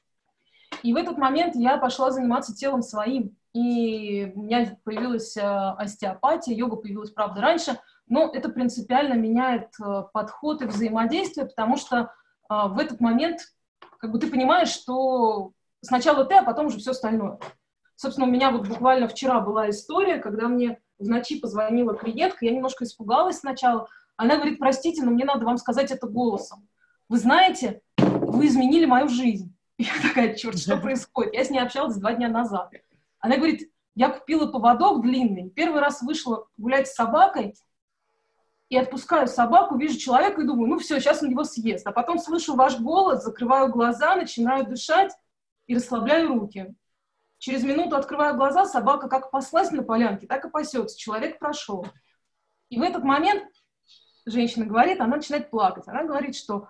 [0.81, 3.35] И в этот момент я пошла заниматься телом своим.
[3.53, 10.03] И у меня появилась а, остеопатия, йога появилась, правда, раньше, но это принципиально меняет а,
[10.03, 12.11] подход и взаимодействие, потому что
[12.49, 13.39] в этот момент
[13.97, 17.39] как бы ты понимаешь, что сначала ты, а потом уже все остальное.
[17.95, 22.51] Собственно, у меня вот буквально вчера была история, когда мне в ночи позвонила клиентка, я
[22.51, 23.87] немножко испугалась сначала.
[24.15, 26.67] Она говорит, простите, но мне надо вам сказать это голосом.
[27.09, 29.55] Вы знаете, вы изменили мою жизнь.
[29.77, 31.33] Я такая, черт, что происходит?
[31.33, 32.71] Я с ней общалась два дня назад.
[33.19, 37.53] Она говорит, я купила поводок длинный, первый раз вышла гулять с собакой,
[38.73, 41.85] и отпускаю собаку, вижу человека и думаю, ну все, сейчас он его съест.
[41.85, 45.11] А потом слышу ваш голос, закрываю глаза, начинаю дышать
[45.67, 46.73] и расслабляю руки.
[47.43, 50.97] Через минуту открываю глаза, собака как паслась на полянке, так и пасется.
[50.97, 51.85] Человек прошел.
[52.69, 53.43] И в этот момент
[54.25, 55.85] женщина говорит, она начинает плакать.
[55.89, 56.69] Она говорит, что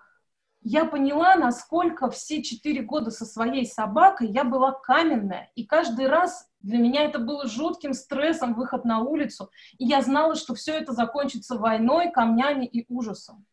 [0.61, 6.49] я поняла, насколько все четыре года со своей собакой я была каменная, и каждый раз
[6.61, 10.91] для меня это было жутким стрессом, выход на улицу, и я знала, что все это
[10.91, 13.45] закончится войной, камнями и ужасом.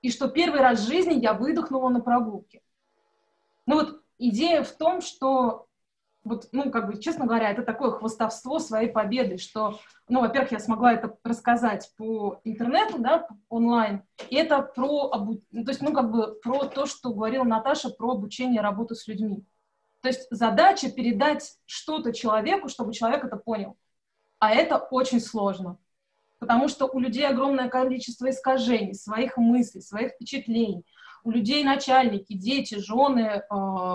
[0.00, 2.62] И что первый раз в жизни я выдохнула на прогулке.
[3.66, 5.66] Ну вот идея в том, что
[6.26, 10.58] вот, ну, как бы, честно говоря, это такое хвостовство своей победы, что, ну, во-первых, я
[10.58, 15.40] смогла это рассказать по интернету, да, онлайн, и это про, обу...
[15.52, 19.06] Ну, то есть, ну, как бы, про то, что говорила Наташа, про обучение работы с
[19.06, 19.44] людьми.
[20.00, 23.76] То есть задача передать что-то человеку, чтобы человек это понял.
[24.40, 25.78] А это очень сложно,
[26.40, 30.84] потому что у людей огромное количество искажений, своих мыслей, своих впечатлений.
[31.22, 33.94] У людей начальники, дети, жены, э,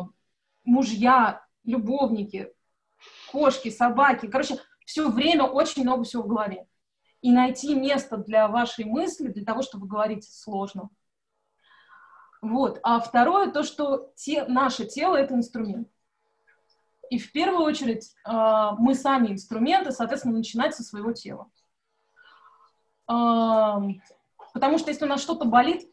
[0.63, 2.51] мужья, любовники,
[3.31, 4.27] кошки, собаки.
[4.27, 6.67] Короче, все время очень много всего в голове.
[7.21, 10.89] И найти место для вашей мысли, для того, чтобы говорить, сложно.
[12.41, 12.79] Вот.
[12.81, 15.87] А второе, то, что те, наше тело— это инструмент.
[17.11, 21.51] И в первую очередь э, мы сами инструменты, соответственно, начинать со своего тела.
[23.07, 23.75] Э,
[24.53, 25.87] потому что если у нас что-то болит,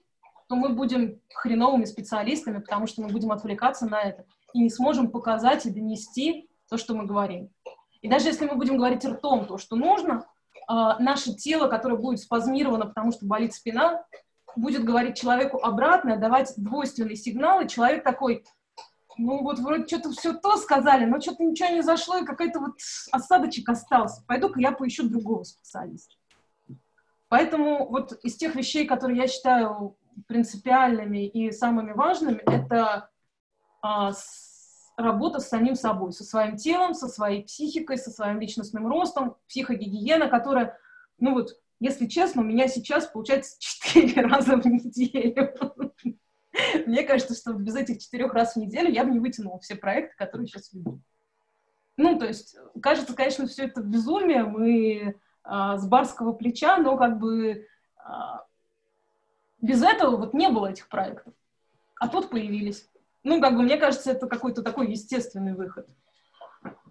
[0.49, 4.25] то мы будем хреновыми специалистами, потому что мы будем отвлекаться на это
[4.55, 7.51] и не сможем показать и донести то, что мы говорим.
[8.01, 10.27] И даже если мы будем говорить ртом то, что нужно,
[10.69, 14.05] э, наше тело, которое будет спазмировано, потому что болит спина,
[14.57, 18.45] будет говорить человеку обратно, давать двойственный сигнал, и человек такой,
[19.17, 22.75] ну вот вроде что-то все то сказали, но что-то ничего не зашло, и какой-то вот
[23.13, 24.23] осадочек остался.
[24.27, 26.15] Пойду-ка я поищу другого специалиста.
[27.29, 29.97] Поэтому вот из тех вещей, которые я считаю
[30.27, 33.11] принципиальными и самыми важными, это
[33.81, 38.87] а, с, работа с самим собой, со своим телом, со своей психикой, со своим личностным
[38.87, 40.79] ростом, психогигиена, которая,
[41.19, 45.55] ну вот, если честно, у меня сейчас получается четыре раза в неделю.
[46.87, 50.17] Мне кажется, что без этих четырех раз в неделю я бы не вытянула все проекты,
[50.17, 51.01] которые сейчас веду.
[51.97, 57.19] Ну, то есть, кажется, конечно, все это безумие, мы а, с барского плеча, но как
[57.19, 57.67] бы
[57.97, 58.45] а,
[59.61, 61.33] без этого вот не было этих проектов.
[61.99, 62.89] А тут появились.
[63.29, 65.87] Ну, как бы, мне кажется, это какой-то такой естественный выход.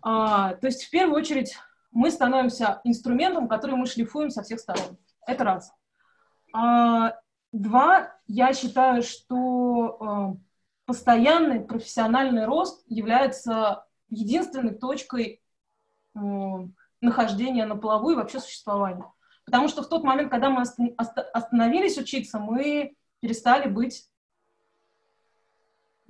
[0.04, 1.58] А, то есть, в первую очередь,
[1.92, 5.00] мы становимся инструментом, который мы шлифуем со всех сторон.
[5.26, 5.74] Это раз.
[6.54, 7.16] А,
[7.52, 10.38] два, я считаю, что э,
[10.86, 15.42] постоянный профессиональный рост является единственной точкой
[16.14, 16.20] э,
[17.02, 19.12] нахождения на плаву и вообще существования.
[19.44, 20.62] Потому что в тот момент, когда мы
[21.34, 24.08] остановились учиться, мы перестали быть,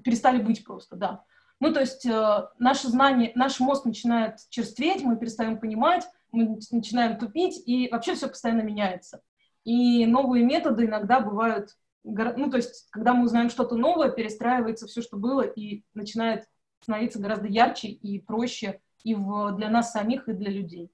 [0.08, 1.26] перестали быть просто, да.
[1.60, 7.18] Ну, то есть э, наше знание, наш мозг начинает черстветь, мы перестаем понимать, мы начинаем
[7.18, 9.22] тупить, и вообще все постоянно меняется.
[9.66, 11.72] И новые методы иногда бывают,
[12.06, 16.48] ну, то есть, когда мы узнаем что-то новое, перестраивается все, что было, и начинает
[16.80, 20.90] становиться гораздо ярче и проще и в, для нас самих, и для людей.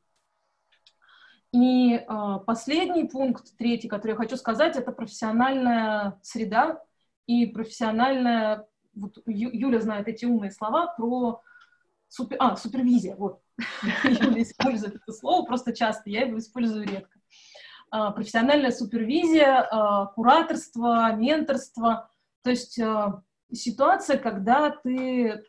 [1.51, 6.81] И э, последний пункт, третий, который я хочу сказать, это профессиональная среда
[7.27, 11.41] и профессиональная вот Юля знает эти умные слова про
[12.07, 13.41] супер, а, супервизия, вот.
[14.03, 17.19] Юля использует это слово просто часто, я его использую редко.
[17.91, 22.09] А, профессиональная супервизия, а, кураторство, менторство,
[22.43, 23.21] то есть а,
[23.51, 25.43] ситуация, когда ты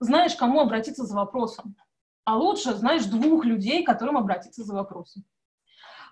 [0.00, 1.76] знаешь, кому обратиться за вопросом,
[2.24, 5.24] а лучше знаешь двух людей, которым обратиться за вопросом.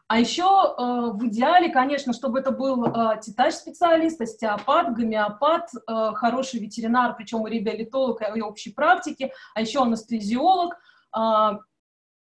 [0.08, 6.60] А еще э, в идеале, конечно, чтобы это был э, титаж-специалист, остеопат, гомеопат, э, хороший
[6.60, 10.76] ветеринар, причем и реабилитолог, и общей практики, а еще анестезиолог.
[11.16, 11.58] Э,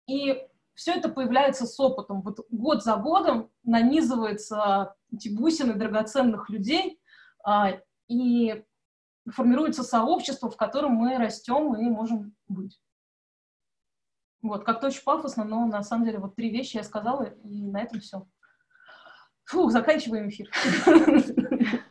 [0.06, 2.22] и все это появляется с опытом.
[2.24, 7.00] Вот год за годом нанизываются эти бусины драгоценных людей,
[7.48, 8.66] э, и
[9.30, 12.82] формируется сообщество, в котором мы растем и можем быть.
[14.42, 17.82] Вот, как-то очень пафосно, но на самом деле вот три вещи я сказала, и на
[17.82, 18.26] этом все.
[19.46, 20.50] Фух, заканчиваем эфир.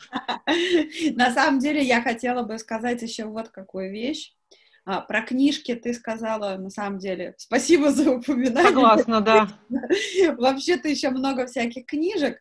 [1.15, 4.35] На самом деле я хотела бы сказать еще вот какую вещь.
[4.85, 7.35] А, про книжки ты сказала, на самом деле.
[7.37, 8.71] Спасибо за упоминание.
[8.71, 9.49] Согласна, да.
[10.39, 12.41] Вообще-то еще много всяких книжек.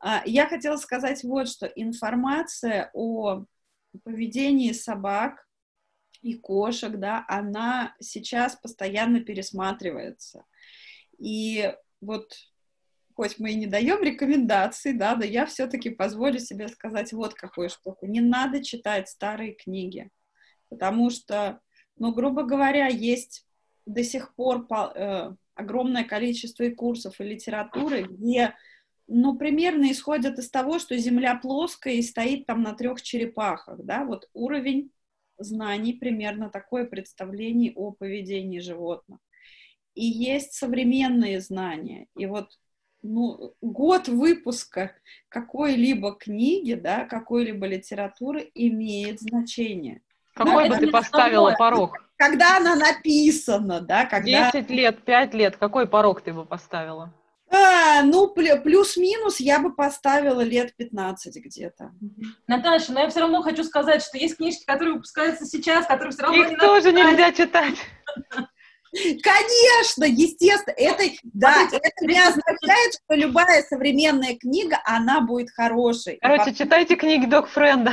[0.00, 1.66] А, я хотела сказать вот что.
[1.66, 3.44] Информация о
[4.04, 5.47] поведении собак
[6.22, 10.44] и кошек, да, она сейчас постоянно пересматривается.
[11.18, 12.34] И вот
[13.18, 17.68] хоть мы и не даем рекомендаций, да, да я все-таки позволю себе сказать вот какую
[17.68, 18.06] штуку.
[18.06, 20.08] Не надо читать старые книги,
[20.68, 21.58] потому что,
[21.96, 23.44] ну, грубо говоря, есть
[23.86, 28.54] до сих пор э, огромное количество и курсов, и литературы, где
[29.08, 34.04] ну, примерно исходят из того, что Земля плоская и стоит там на трех черепахах, да,
[34.04, 34.92] вот уровень
[35.38, 39.18] знаний примерно такое представление о поведении животных.
[39.94, 42.06] И есть современные знания.
[42.16, 42.50] И вот
[43.02, 44.92] ну, год выпуска
[45.28, 50.02] какой-либо книги, да, какой-либо литературы имеет значение.
[50.34, 51.96] Какой да, бы ты поставила порог?
[52.16, 54.52] Когда она написана, да, когда...
[54.52, 57.12] 10 лет, 5 лет, какой порог ты бы поставила?
[57.50, 61.92] А, ну, плюс-минус я бы поставила лет 15 где-то.
[62.46, 66.22] Наташа, но я все равно хочу сказать, что есть книжки, которые выпускаются сейчас, которые все
[66.22, 67.06] равно Их не тоже читать.
[67.06, 67.74] нельзя читать.
[68.90, 70.74] Конечно, естественно.
[70.76, 76.18] Это, да, это не означает, что любая современная книга, она будет хорошей.
[76.20, 77.92] Короче, читайте книги Док Френда.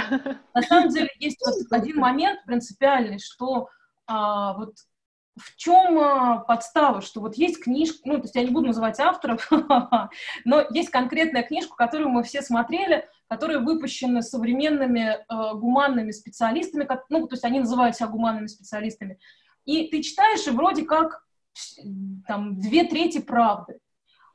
[0.54, 3.68] На самом деле есть вот один момент принципиальный, что
[4.08, 4.76] а, вот
[5.38, 9.00] в чем а, подстава, что вот есть книжка, ну, то есть я не буду называть
[9.00, 9.50] авторов,
[10.46, 17.06] но есть конкретная книжка, которую мы все смотрели, которая выпущена современными э, гуманными специалистами, как,
[17.10, 19.20] ну, то есть они называют себя гуманными специалистами,
[19.66, 21.26] и ты читаешь, и вроде как
[22.28, 23.80] там две трети правды,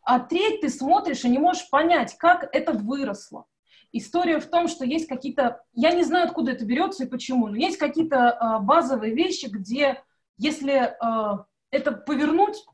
[0.03, 3.47] а треть ты смотришь и не можешь понять, как это выросло.
[3.93, 7.57] История в том, что есть какие-то, я не знаю, откуда это берется и почему, но
[7.57, 10.03] есть какие-то э, базовые вещи, где
[10.41, 12.65] если э, это повернуть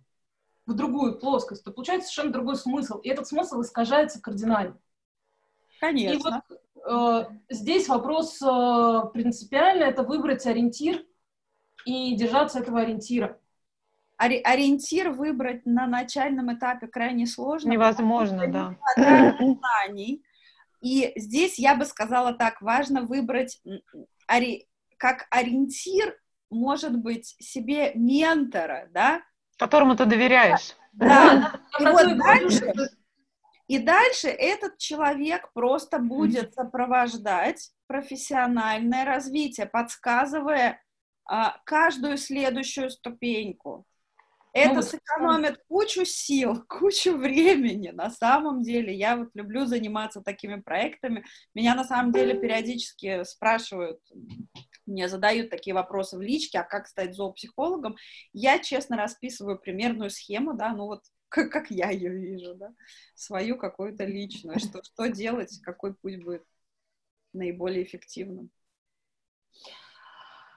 [0.67, 4.79] в другую плоскость, то получается совершенно другой смысл, и этот смысл искажается кардинально.
[5.81, 6.15] Конечно.
[6.15, 11.05] И вот э, здесь вопрос э, принципиальный, это выбрать ориентир
[11.85, 13.39] и держаться этого ориентира.
[14.17, 17.71] Ори- ориентир выбрать на начальном этапе крайне сложно.
[17.71, 18.77] Невозможно, да.
[18.97, 20.25] Знаний.
[20.81, 23.61] И здесь я бы сказала так, важно выбрать
[24.29, 26.17] ори- как ориентир
[26.51, 29.23] может быть, себе ментора, да?
[29.59, 30.77] Которому ты доверяешь.
[30.93, 31.61] Да.
[31.81, 32.73] И вот дальше,
[33.69, 40.81] и дальше этот человек просто будет сопровождать профессиональное развитие, подсказывая
[41.25, 43.85] а, каждую следующую ступеньку.
[44.53, 47.91] Это ну, сэкономит кучу сил, кучу времени.
[47.91, 51.25] На самом деле, я вот люблю заниматься такими проектами.
[51.55, 54.01] Меня на самом деле периодически спрашивают,
[54.87, 57.97] мне задают такие вопросы в личке, а как стать зоопсихологом,
[58.33, 62.73] я честно расписываю примерную схему, да, ну вот как, как я ее вижу, да,
[63.15, 66.45] свою какую-то личную, что, что делать, какой путь будет
[67.33, 68.51] наиболее эффективным.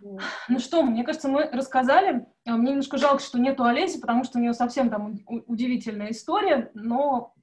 [0.02, 2.26] Ну что, мне кажется, мы рассказали.
[2.46, 6.72] А, мне немножко жалко, что нету Олеси, потому что у нее совсем там удивительная история,
[6.74, 7.34] но,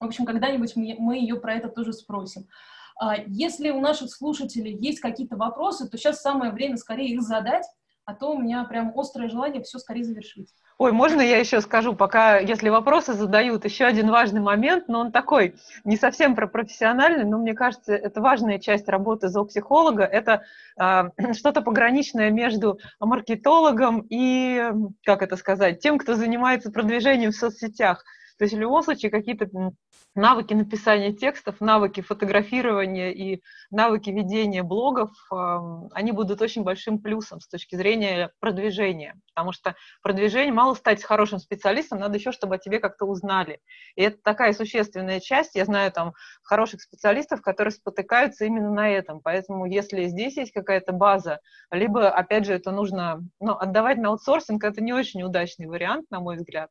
[0.00, 2.48] в общем, когда-нибудь мы, мы ее про это тоже спросим.
[3.00, 7.64] А, если у наших слушателей есть какие-то вопросы, то сейчас самое время скорее их задать,
[8.04, 10.50] а то у меня прям острое желание все скорее завершить.
[10.76, 15.12] Ой, можно я еще скажу, пока, если вопросы задают, еще один важный момент, но он
[15.12, 20.42] такой, не совсем про профессиональный, но мне кажется, это важная часть работы зоопсихолога, это
[20.78, 24.72] э, что-то пограничное между маркетологом и,
[25.06, 28.04] как это сказать, тем, кто занимается продвижением в соцсетях.
[28.40, 29.50] То есть в любом случае какие-то
[30.14, 35.10] навыки написания текстов, навыки фотографирования и навыки ведения блогов,
[35.92, 39.20] они будут очень большим плюсом с точки зрения продвижения.
[39.34, 43.60] Потому что продвижение, мало стать хорошим специалистом, надо еще, чтобы о тебе как-то узнали.
[43.94, 45.54] И это такая существенная часть.
[45.54, 49.20] Я знаю там хороших специалистов, которые спотыкаются именно на этом.
[49.20, 54.64] Поэтому если здесь есть какая-то база, либо, опять же, это нужно ну, отдавать на аутсорсинг,
[54.64, 56.70] это не очень удачный вариант, на мой взгляд.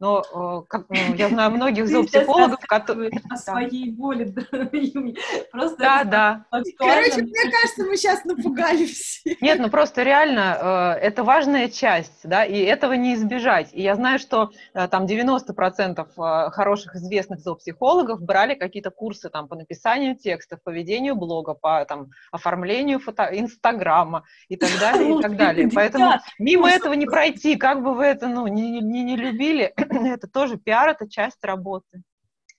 [0.00, 3.10] Но э, как, ну, я знаю многих зоопсихологов, которые...
[3.30, 4.24] О своей боли,
[5.52, 6.44] Просто да, да.
[6.76, 9.36] Короче, мне кажется, мы сейчас напугали все.
[9.40, 13.70] Нет, ну просто реально, э, это важная часть, да, и этого не избежать.
[13.72, 19.56] И я знаю, что э, там 90% хороших известных зоопсихологов брали какие-то курсы там по
[19.56, 23.28] написанию текстов, по ведению блога, по там оформлению фото...
[23.32, 25.70] Инстаграма и так далее, и так далее.
[25.74, 30.28] Поэтому мимо этого не пройти, как бы вы это, ну, не, не, не любили, это
[30.28, 32.02] тоже пиар, это часть работы.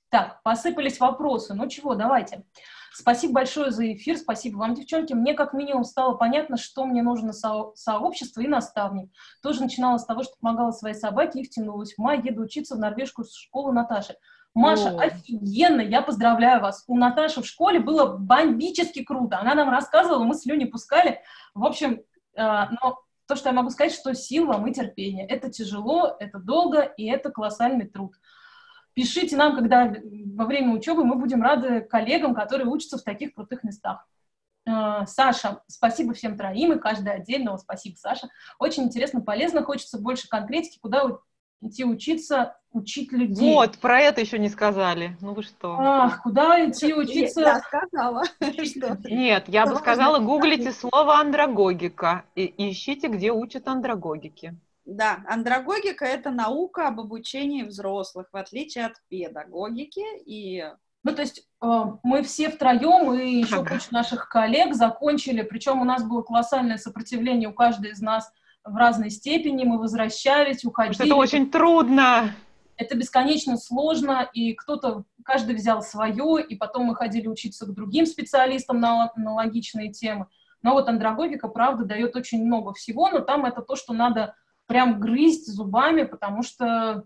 [0.09, 1.53] Так, посыпались вопросы.
[1.53, 2.43] Ну чего, давайте.
[2.91, 5.13] Спасибо большое за эфир, спасибо вам, девчонки.
[5.13, 9.11] Мне как минимум стало понятно, что мне нужно со сообщество и наставник.
[9.43, 11.93] Тоже начинала с того, что помогала своей собаке и втянулась.
[11.93, 14.15] В мае еду учиться в норвежскую школу Наташи.
[14.55, 14.99] Маша, О.
[14.99, 16.83] офигенно, я поздравляю вас.
[16.87, 19.39] У Наташи в школе было бомбически круто.
[19.39, 21.21] Она нам рассказывала, мы слюни пускали.
[21.53, 22.01] В общем,
[22.35, 22.99] э, но
[23.29, 25.25] то, что я могу сказать, что сил вам и терпение.
[25.27, 28.15] Это тяжело, это долго, и это колоссальный труд.
[28.95, 29.93] Пишите нам, когда
[30.33, 34.07] во время учебы мы будем рады коллегам, которые учатся в таких крутых местах.
[34.65, 38.29] Э, Саша, спасибо всем троим, и каждый отдельного спасибо, Саша.
[38.57, 41.05] Очень интересно, полезно, хочется больше конкретики, куда
[41.61, 43.53] идти учиться, учить людей.
[43.53, 45.17] Вот, про это еще не сказали.
[45.21, 45.75] Ну вы что?
[45.79, 47.41] Ах, куда идти учиться?
[47.41, 48.23] Я сказала.
[49.03, 54.55] Нет, я бы сказала, гуглите слово андрогогика и ищите, где учат андрогогики.
[54.85, 60.03] Да, андрогогика– это наука об обучении взрослых, в отличие от педагогики.
[60.25, 60.65] И...
[61.03, 63.69] Ну, то есть э, мы все втроем и еще ага.
[63.69, 68.31] куча наших коллег закончили, причем у нас было колоссальное сопротивление у каждой из нас
[68.63, 71.05] в разной степени, мы возвращались, уходили.
[71.05, 72.35] Это очень трудно.
[72.77, 78.05] Это бесконечно сложно, и кто-то, каждый взял свое, и потом мы ходили учиться к другим
[78.05, 80.27] специалистам на аналогичные темы.
[80.61, 84.35] Но вот андрогогика, правда, дает очень много всего, но там это то, что надо
[84.65, 87.05] прям грызть зубами, потому что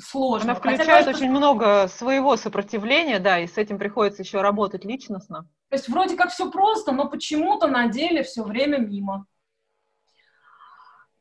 [0.00, 0.52] сложно.
[0.52, 5.42] Она включает Хотя, очень много своего сопротивления, да, и с этим приходится еще работать личностно.
[5.68, 9.26] То есть вроде как все просто, но почему-то на деле все время мимо.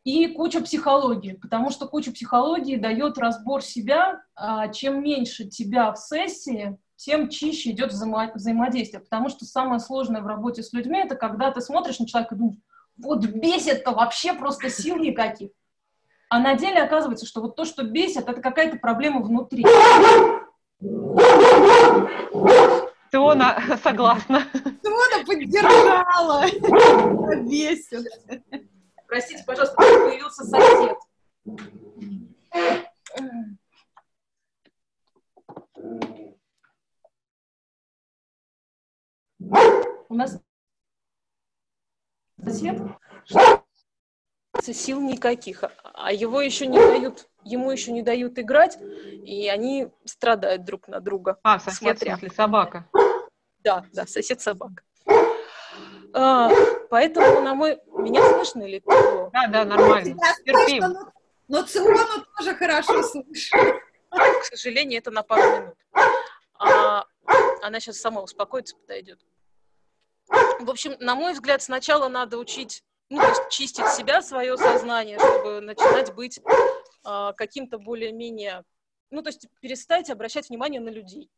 [0.05, 4.21] И куча психологии, потому что куча психологии дает разбор себя.
[4.35, 9.01] А чем меньше тебя в сессии, тем чище идет взаимо- взаимодействие.
[9.01, 12.37] Потому что самое сложное в работе с людьми это когда ты смотришь на человека и
[12.37, 12.59] думаешь,
[12.97, 15.51] вот бесит-то вообще просто сил никаких.
[16.29, 19.65] А на деле оказывается, что вот то, что бесит, это какая-то проблема внутри.
[23.11, 24.43] Теона согласна.
[24.53, 26.45] Теона поддержала.
[27.43, 28.05] Бесит.
[29.09, 30.97] Простите, пожалуйста, появился сосед.
[40.09, 40.39] У нас
[42.43, 42.79] сосед,
[44.61, 50.65] сил никаких, а его еще не дают, ему еще не дают играть, и они страдают
[50.65, 51.39] друг на друга.
[51.41, 52.15] А, сосед, смотря.
[52.15, 52.89] в смысле, собака.
[53.63, 54.83] Да, да, сосед собака.
[56.13, 56.51] А,
[56.89, 57.79] поэтому, на мой...
[57.87, 58.81] Меня слышно или?
[58.85, 60.17] Да, да, нормально.
[60.45, 60.81] Терпим.
[60.81, 61.11] Но,
[61.47, 61.97] но Циону
[62.37, 63.79] тоже хорошо слышно.
[64.09, 65.75] К сожалению, это на пару минут.
[66.59, 67.05] А,
[67.61, 69.19] она сейчас сама успокоится, подойдет.
[70.59, 75.17] В общем, на мой взгляд, сначала надо учить, ну, то есть чистить себя, свое сознание,
[75.17, 78.63] чтобы начинать быть э, каким-то более-менее,
[79.09, 81.29] ну, то есть перестать обращать внимание на людей.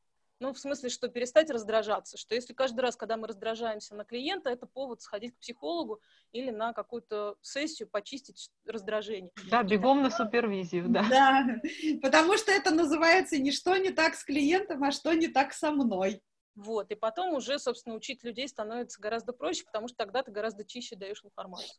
[0.41, 4.49] Ну, в смысле, что перестать раздражаться, что если каждый раз, когда мы раздражаемся на клиента,
[4.49, 9.29] это повод сходить к психологу или на какую-то сессию почистить раздражение.
[9.51, 11.05] Да, бегом на супервизию, да.
[11.07, 11.45] Да,
[12.01, 15.69] потому что это называется не что не так с клиентом, а что не так со
[15.69, 16.23] мной.
[16.55, 20.65] Вот, и потом уже, собственно, учить людей становится гораздо проще, потому что тогда ты гораздо
[20.65, 21.77] чище даешь информацию.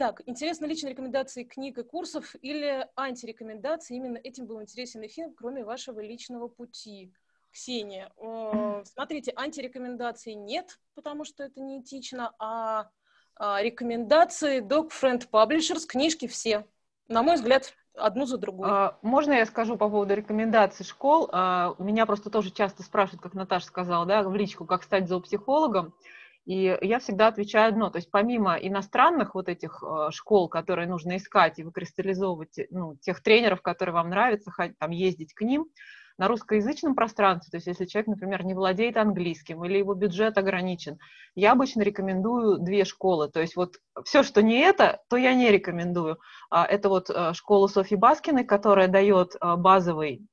[0.00, 3.96] Так, интересны личные рекомендации книг и курсов или антирекомендации?
[3.96, 7.12] Именно этим был интересен эфир, кроме вашего личного пути.
[7.52, 12.88] Ксения, э, смотрите, антирекомендаций нет, потому что это неэтично, а,
[13.36, 16.64] а рекомендации Dog Friend Publishers, книжки все.
[17.08, 18.70] На мой взгляд, одну за другой.
[18.70, 21.28] А, можно я скажу по поводу рекомендаций школ?
[21.30, 25.92] А, меня просто тоже часто спрашивают, как Наташа сказала, да, в личку, как стать зоопсихологом.
[26.50, 31.16] И я всегда отвечаю одно, то есть помимо иностранных вот этих э, школ, которые нужно
[31.16, 35.66] искать и выкристаллизовывать, ну, тех тренеров, которые вам нравятся, там ездить к ним,
[36.18, 40.98] на русскоязычном пространстве, то есть если человек, например, не владеет английским или его бюджет ограничен,
[41.36, 43.30] я обычно рекомендую две школы.
[43.30, 46.18] То есть вот все, что не это, то я не рекомендую.
[46.50, 50.26] А, это вот э, школа Софьи Баскиной, которая дает э, базовый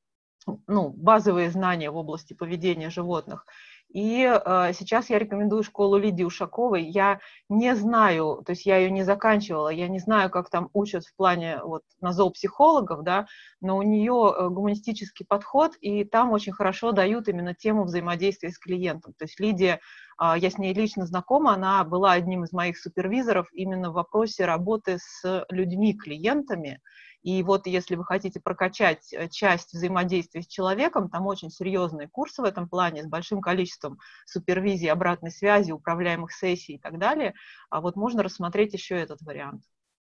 [0.67, 3.45] ну, базовые знания в области поведения животных.
[3.89, 6.83] И э, сейчас я рекомендую школу Лидии Ушаковой.
[6.83, 11.05] Я не знаю, то есть я ее не заканчивала, я не знаю, как там учат
[11.05, 13.27] в плане вот на зоопсихологов, да,
[13.61, 18.59] но у нее э, гуманистический подход, и там очень хорошо дают именно тему взаимодействия с
[18.59, 19.13] клиентом.
[19.17, 19.79] То есть Лидия,
[20.21, 24.45] э, я с ней лично знакома, она была одним из моих супервизоров именно в вопросе
[24.45, 26.81] работы с людьми, клиентами,
[27.27, 32.41] и вот если вы хотите прокачать э, часть взаимодействия с человеком, там очень серьезные курсы
[32.41, 37.33] в этом плане, с большим количеством супервизии, обратной связи, управляемых сессий и так далее,
[37.69, 39.61] а вот можно рассмотреть еще этот вариант.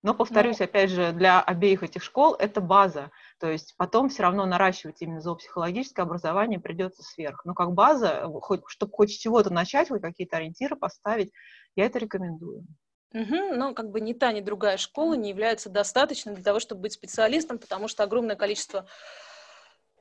[0.03, 3.11] Но, повторюсь, опять же, для обеих этих школ это база.
[3.41, 7.43] То есть потом все равно наращивать именно зоопсихологическое образование придется сверх.
[7.47, 11.33] Но как база, хоть, чтобы хоть с чего-то начать, хоть какие-то ориентиры поставить,
[11.75, 12.67] я это рекомендую.
[13.15, 16.83] Угу, но как бы ни та, ни другая школа не является достаточной для того, чтобы
[16.83, 18.87] быть специалистом, потому что огромное количество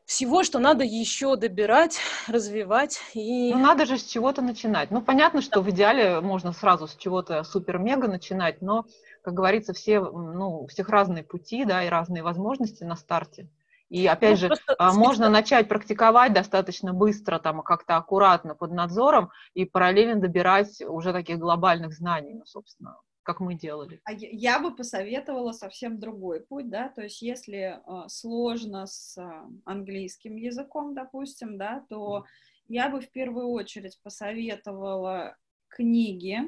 [0.05, 2.99] всего, что надо еще добирать, развивать.
[3.13, 3.53] И...
[3.53, 4.89] Ну, надо же с чего-то начинать.
[4.89, 8.85] Ну, понятно, что в идеале можно сразу с чего-то супер-мега начинать, но,
[9.21, 13.49] как говорится, все, ну, у всех разные пути, да, и разные возможности на старте.
[13.89, 14.75] И опять ну, же, просто...
[14.77, 21.13] А, можно начать практиковать достаточно быстро, там, как-то аккуратно, под надзором, и параллельно добирать уже
[21.13, 24.01] таких глобальных знаний, ну, собственно, как мы делали.
[24.03, 29.41] А я бы посоветовала совсем другой путь, да, то есть если э, сложно с э,
[29.65, 32.25] английским языком, допустим, да, то
[32.67, 35.37] я бы в первую очередь посоветовала
[35.69, 36.39] книги,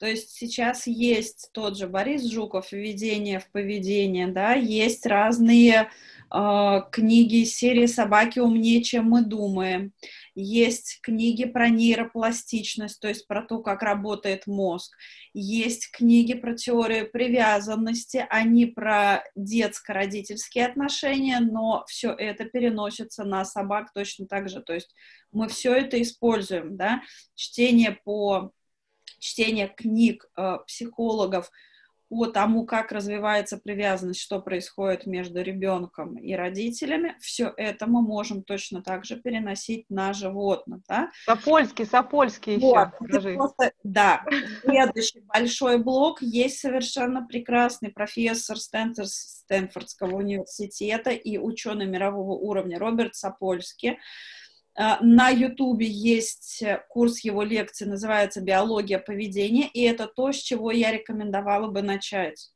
[0.00, 5.90] то есть сейчас есть тот же Борис Жуков «Введение в поведение», да, есть разные
[6.32, 9.92] э, книги серии «Собаки умнее, чем мы думаем»,
[10.34, 14.96] есть книги про нейропластичность, то есть про то, как работает мозг,
[15.34, 23.92] есть книги про теорию привязанности, они про детско-родительские отношения, но все это переносится на собак
[23.92, 24.94] точно так же, то есть
[25.30, 27.02] мы все это используем, да,
[27.34, 28.52] чтение по
[29.20, 31.50] чтение книг э, психологов
[32.10, 38.42] о тому, как развивается привязанность, что происходит между ребенком и родителями, все это мы можем
[38.42, 40.80] точно так же переносить на животных.
[40.88, 41.10] Да?
[41.24, 43.34] Сапольский, Сапольский вот, еще.
[43.34, 44.24] Просто, да.
[44.62, 54.00] Следующий большой блок есть совершенно прекрасный профессор Стэнфордского университета и ученый мирового уровня Роберт Сапольский,
[54.76, 60.70] на Ютубе есть э, курс его лекций, называется «Биология поведения», и это то, с чего
[60.70, 62.50] я рекомендовала бы начать.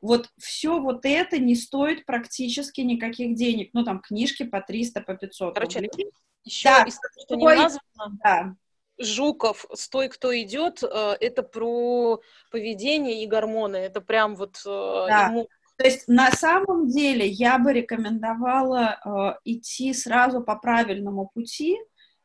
[0.00, 3.70] Вот все вот это не стоит практически никаких денег.
[3.72, 6.10] Ну, там книжки по 300, по 500 Короче, рублей.
[6.42, 8.54] Еще да, из того, что не названо, да.
[8.98, 13.76] Жуков «Стой, кто идет» э,— это про поведение и гормоны.
[13.76, 15.28] Это прям вот да.
[15.28, 15.48] ему
[15.80, 21.78] то есть на самом деле я бы рекомендовала э, идти сразу по правильному пути,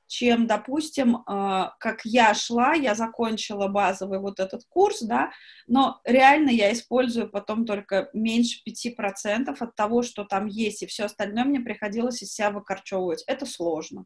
[0.07, 5.31] чем, допустим, э, как я шла, я закончила базовый вот этот курс, да,
[5.67, 11.05] но реально я использую потом только меньше 5% от того, что там есть, и все
[11.05, 13.23] остальное мне приходилось из себя выкорчевывать.
[13.25, 14.03] Это сложно.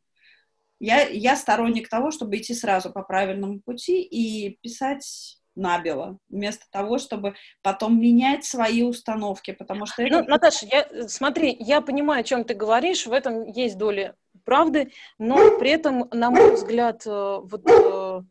[0.79, 6.97] Я, я сторонник того, чтобы идти сразу по правильному пути и писать набело, вместо того,
[6.97, 10.01] чтобы потом менять свои установки, потому что...
[10.01, 10.29] Ну, это...
[10.29, 15.59] Наташа, я, смотри, я понимаю, о чем ты говоришь, в этом есть доля правды, но
[15.59, 18.21] при этом, на мой взгляд, э, вот э,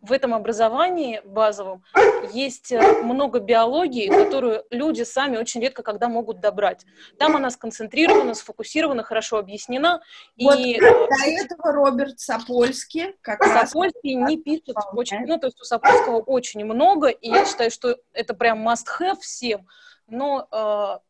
[0.00, 1.84] в этом образовании базовом
[2.32, 6.86] есть э, много биологии, которую люди сами очень редко когда могут добрать.
[7.18, 10.00] Там она сконцентрирована, сфокусирована, хорошо объяснена.
[10.40, 10.76] Вот и...
[10.76, 14.30] Э, до этого Роберт Сапольский как Сапольский раз...
[14.30, 18.34] не пишет очень, ну, то есть у Сапольского очень много, и я считаю, что это
[18.34, 19.66] прям must-have всем,
[20.06, 21.09] но э,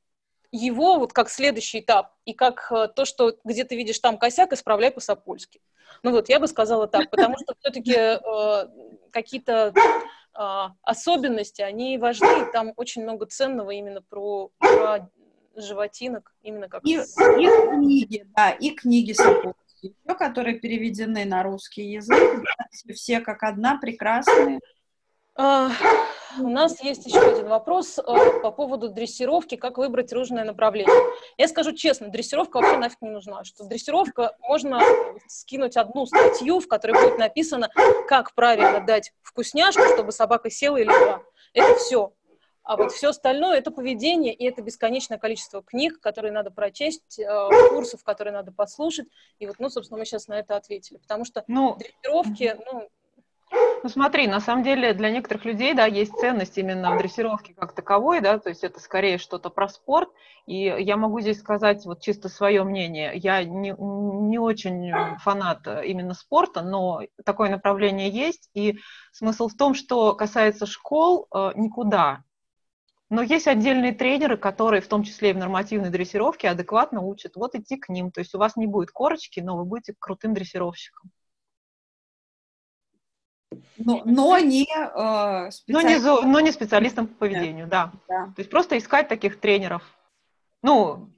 [0.53, 4.53] его вот как следующий этап, и как э, то, что где ты видишь там косяк,
[4.53, 5.61] исправляй по-сапольски.
[6.03, 8.69] Ну вот, я бы сказала так, потому что все-таки э,
[9.11, 15.09] какие-то э, особенности, они важны, и там очень много ценного именно про, про
[15.57, 16.85] животинок, именно как...
[16.85, 22.43] И, и книги, да, и книги Сапольские, которые переведены на русский язык,
[22.95, 24.61] все как одна прекрасные.
[25.37, 25.71] А,
[26.39, 28.03] у нас есть еще один вопрос э,
[28.41, 30.95] по поводу дрессировки, как выбрать ружное направление.
[31.39, 33.45] Я скажу честно, дрессировка вообще нафиг не нужна.
[33.45, 34.81] Что дрессировка, можно
[35.29, 37.71] скинуть одну статью, в которой будет написано,
[38.09, 41.23] как правильно дать вкусняшку, чтобы собака села и легла.
[41.55, 42.13] Это все.
[42.63, 47.49] А вот все остальное это поведение, и это бесконечное количество книг, которые надо прочесть, э,
[47.71, 49.09] курсов, которые надо послушать.
[49.39, 50.99] И вот, ну, собственно, мы сейчас на это ответили.
[50.99, 52.89] Потому что ну, дрессировки, ну,
[53.83, 57.73] ну смотри, на самом деле для некоторых людей, да, есть ценность именно в дрессировке как
[57.73, 60.11] таковой, да, то есть это скорее что-то про спорт,
[60.47, 66.15] и я могу здесь сказать вот чисто свое мнение, я не, не очень фанат именно
[66.15, 68.79] спорта, но такое направление есть, и
[69.13, 72.23] смысл в том, что касается школ, э, никуда,
[73.09, 77.57] но есть отдельные тренеры, которые в том числе и в нормативной дрессировке адекватно учат, вот
[77.57, 81.11] идти к ним, то есть у вас не будет корочки, но вы будете крутым дрессировщиком.
[83.79, 87.93] Но, но не э, но, не но не специалистом по поведению, да.
[88.09, 88.27] да.
[88.27, 89.83] То есть просто искать таких тренеров.
[90.63, 91.11] Ну,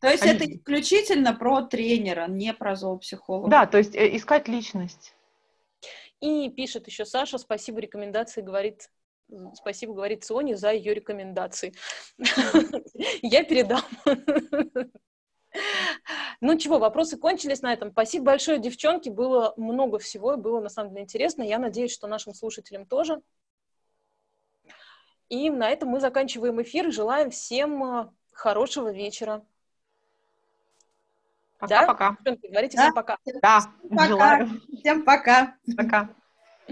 [0.00, 0.32] то есть они...
[0.32, 3.48] это исключительно про тренера, не про зоопсихолога.
[3.48, 5.14] Да, то есть э, искать личность.
[6.20, 8.90] И пишет еще Саша, спасибо рекомендации, говорит,
[9.54, 11.74] спасибо, говорит Соне за ее рекомендации.
[13.22, 13.82] Я передам.
[16.40, 17.90] Ну чего, вопросы кончились на этом.
[17.90, 19.08] Спасибо большое, девчонки.
[19.08, 21.42] Было много всего, было на самом деле интересно.
[21.42, 23.20] Я надеюсь, что нашим слушателям тоже.
[25.28, 26.92] И на этом мы заканчиваем эфир.
[26.92, 29.44] Желаем всем э, хорошего вечера.
[31.58, 32.16] Пока-пока.
[32.20, 32.36] Да?
[32.42, 32.82] Говорите да?
[32.82, 33.18] всем пока.
[33.42, 34.06] Да, пока.
[34.06, 34.60] желаю.
[34.78, 35.56] Всем пока.
[35.76, 36.10] Пока.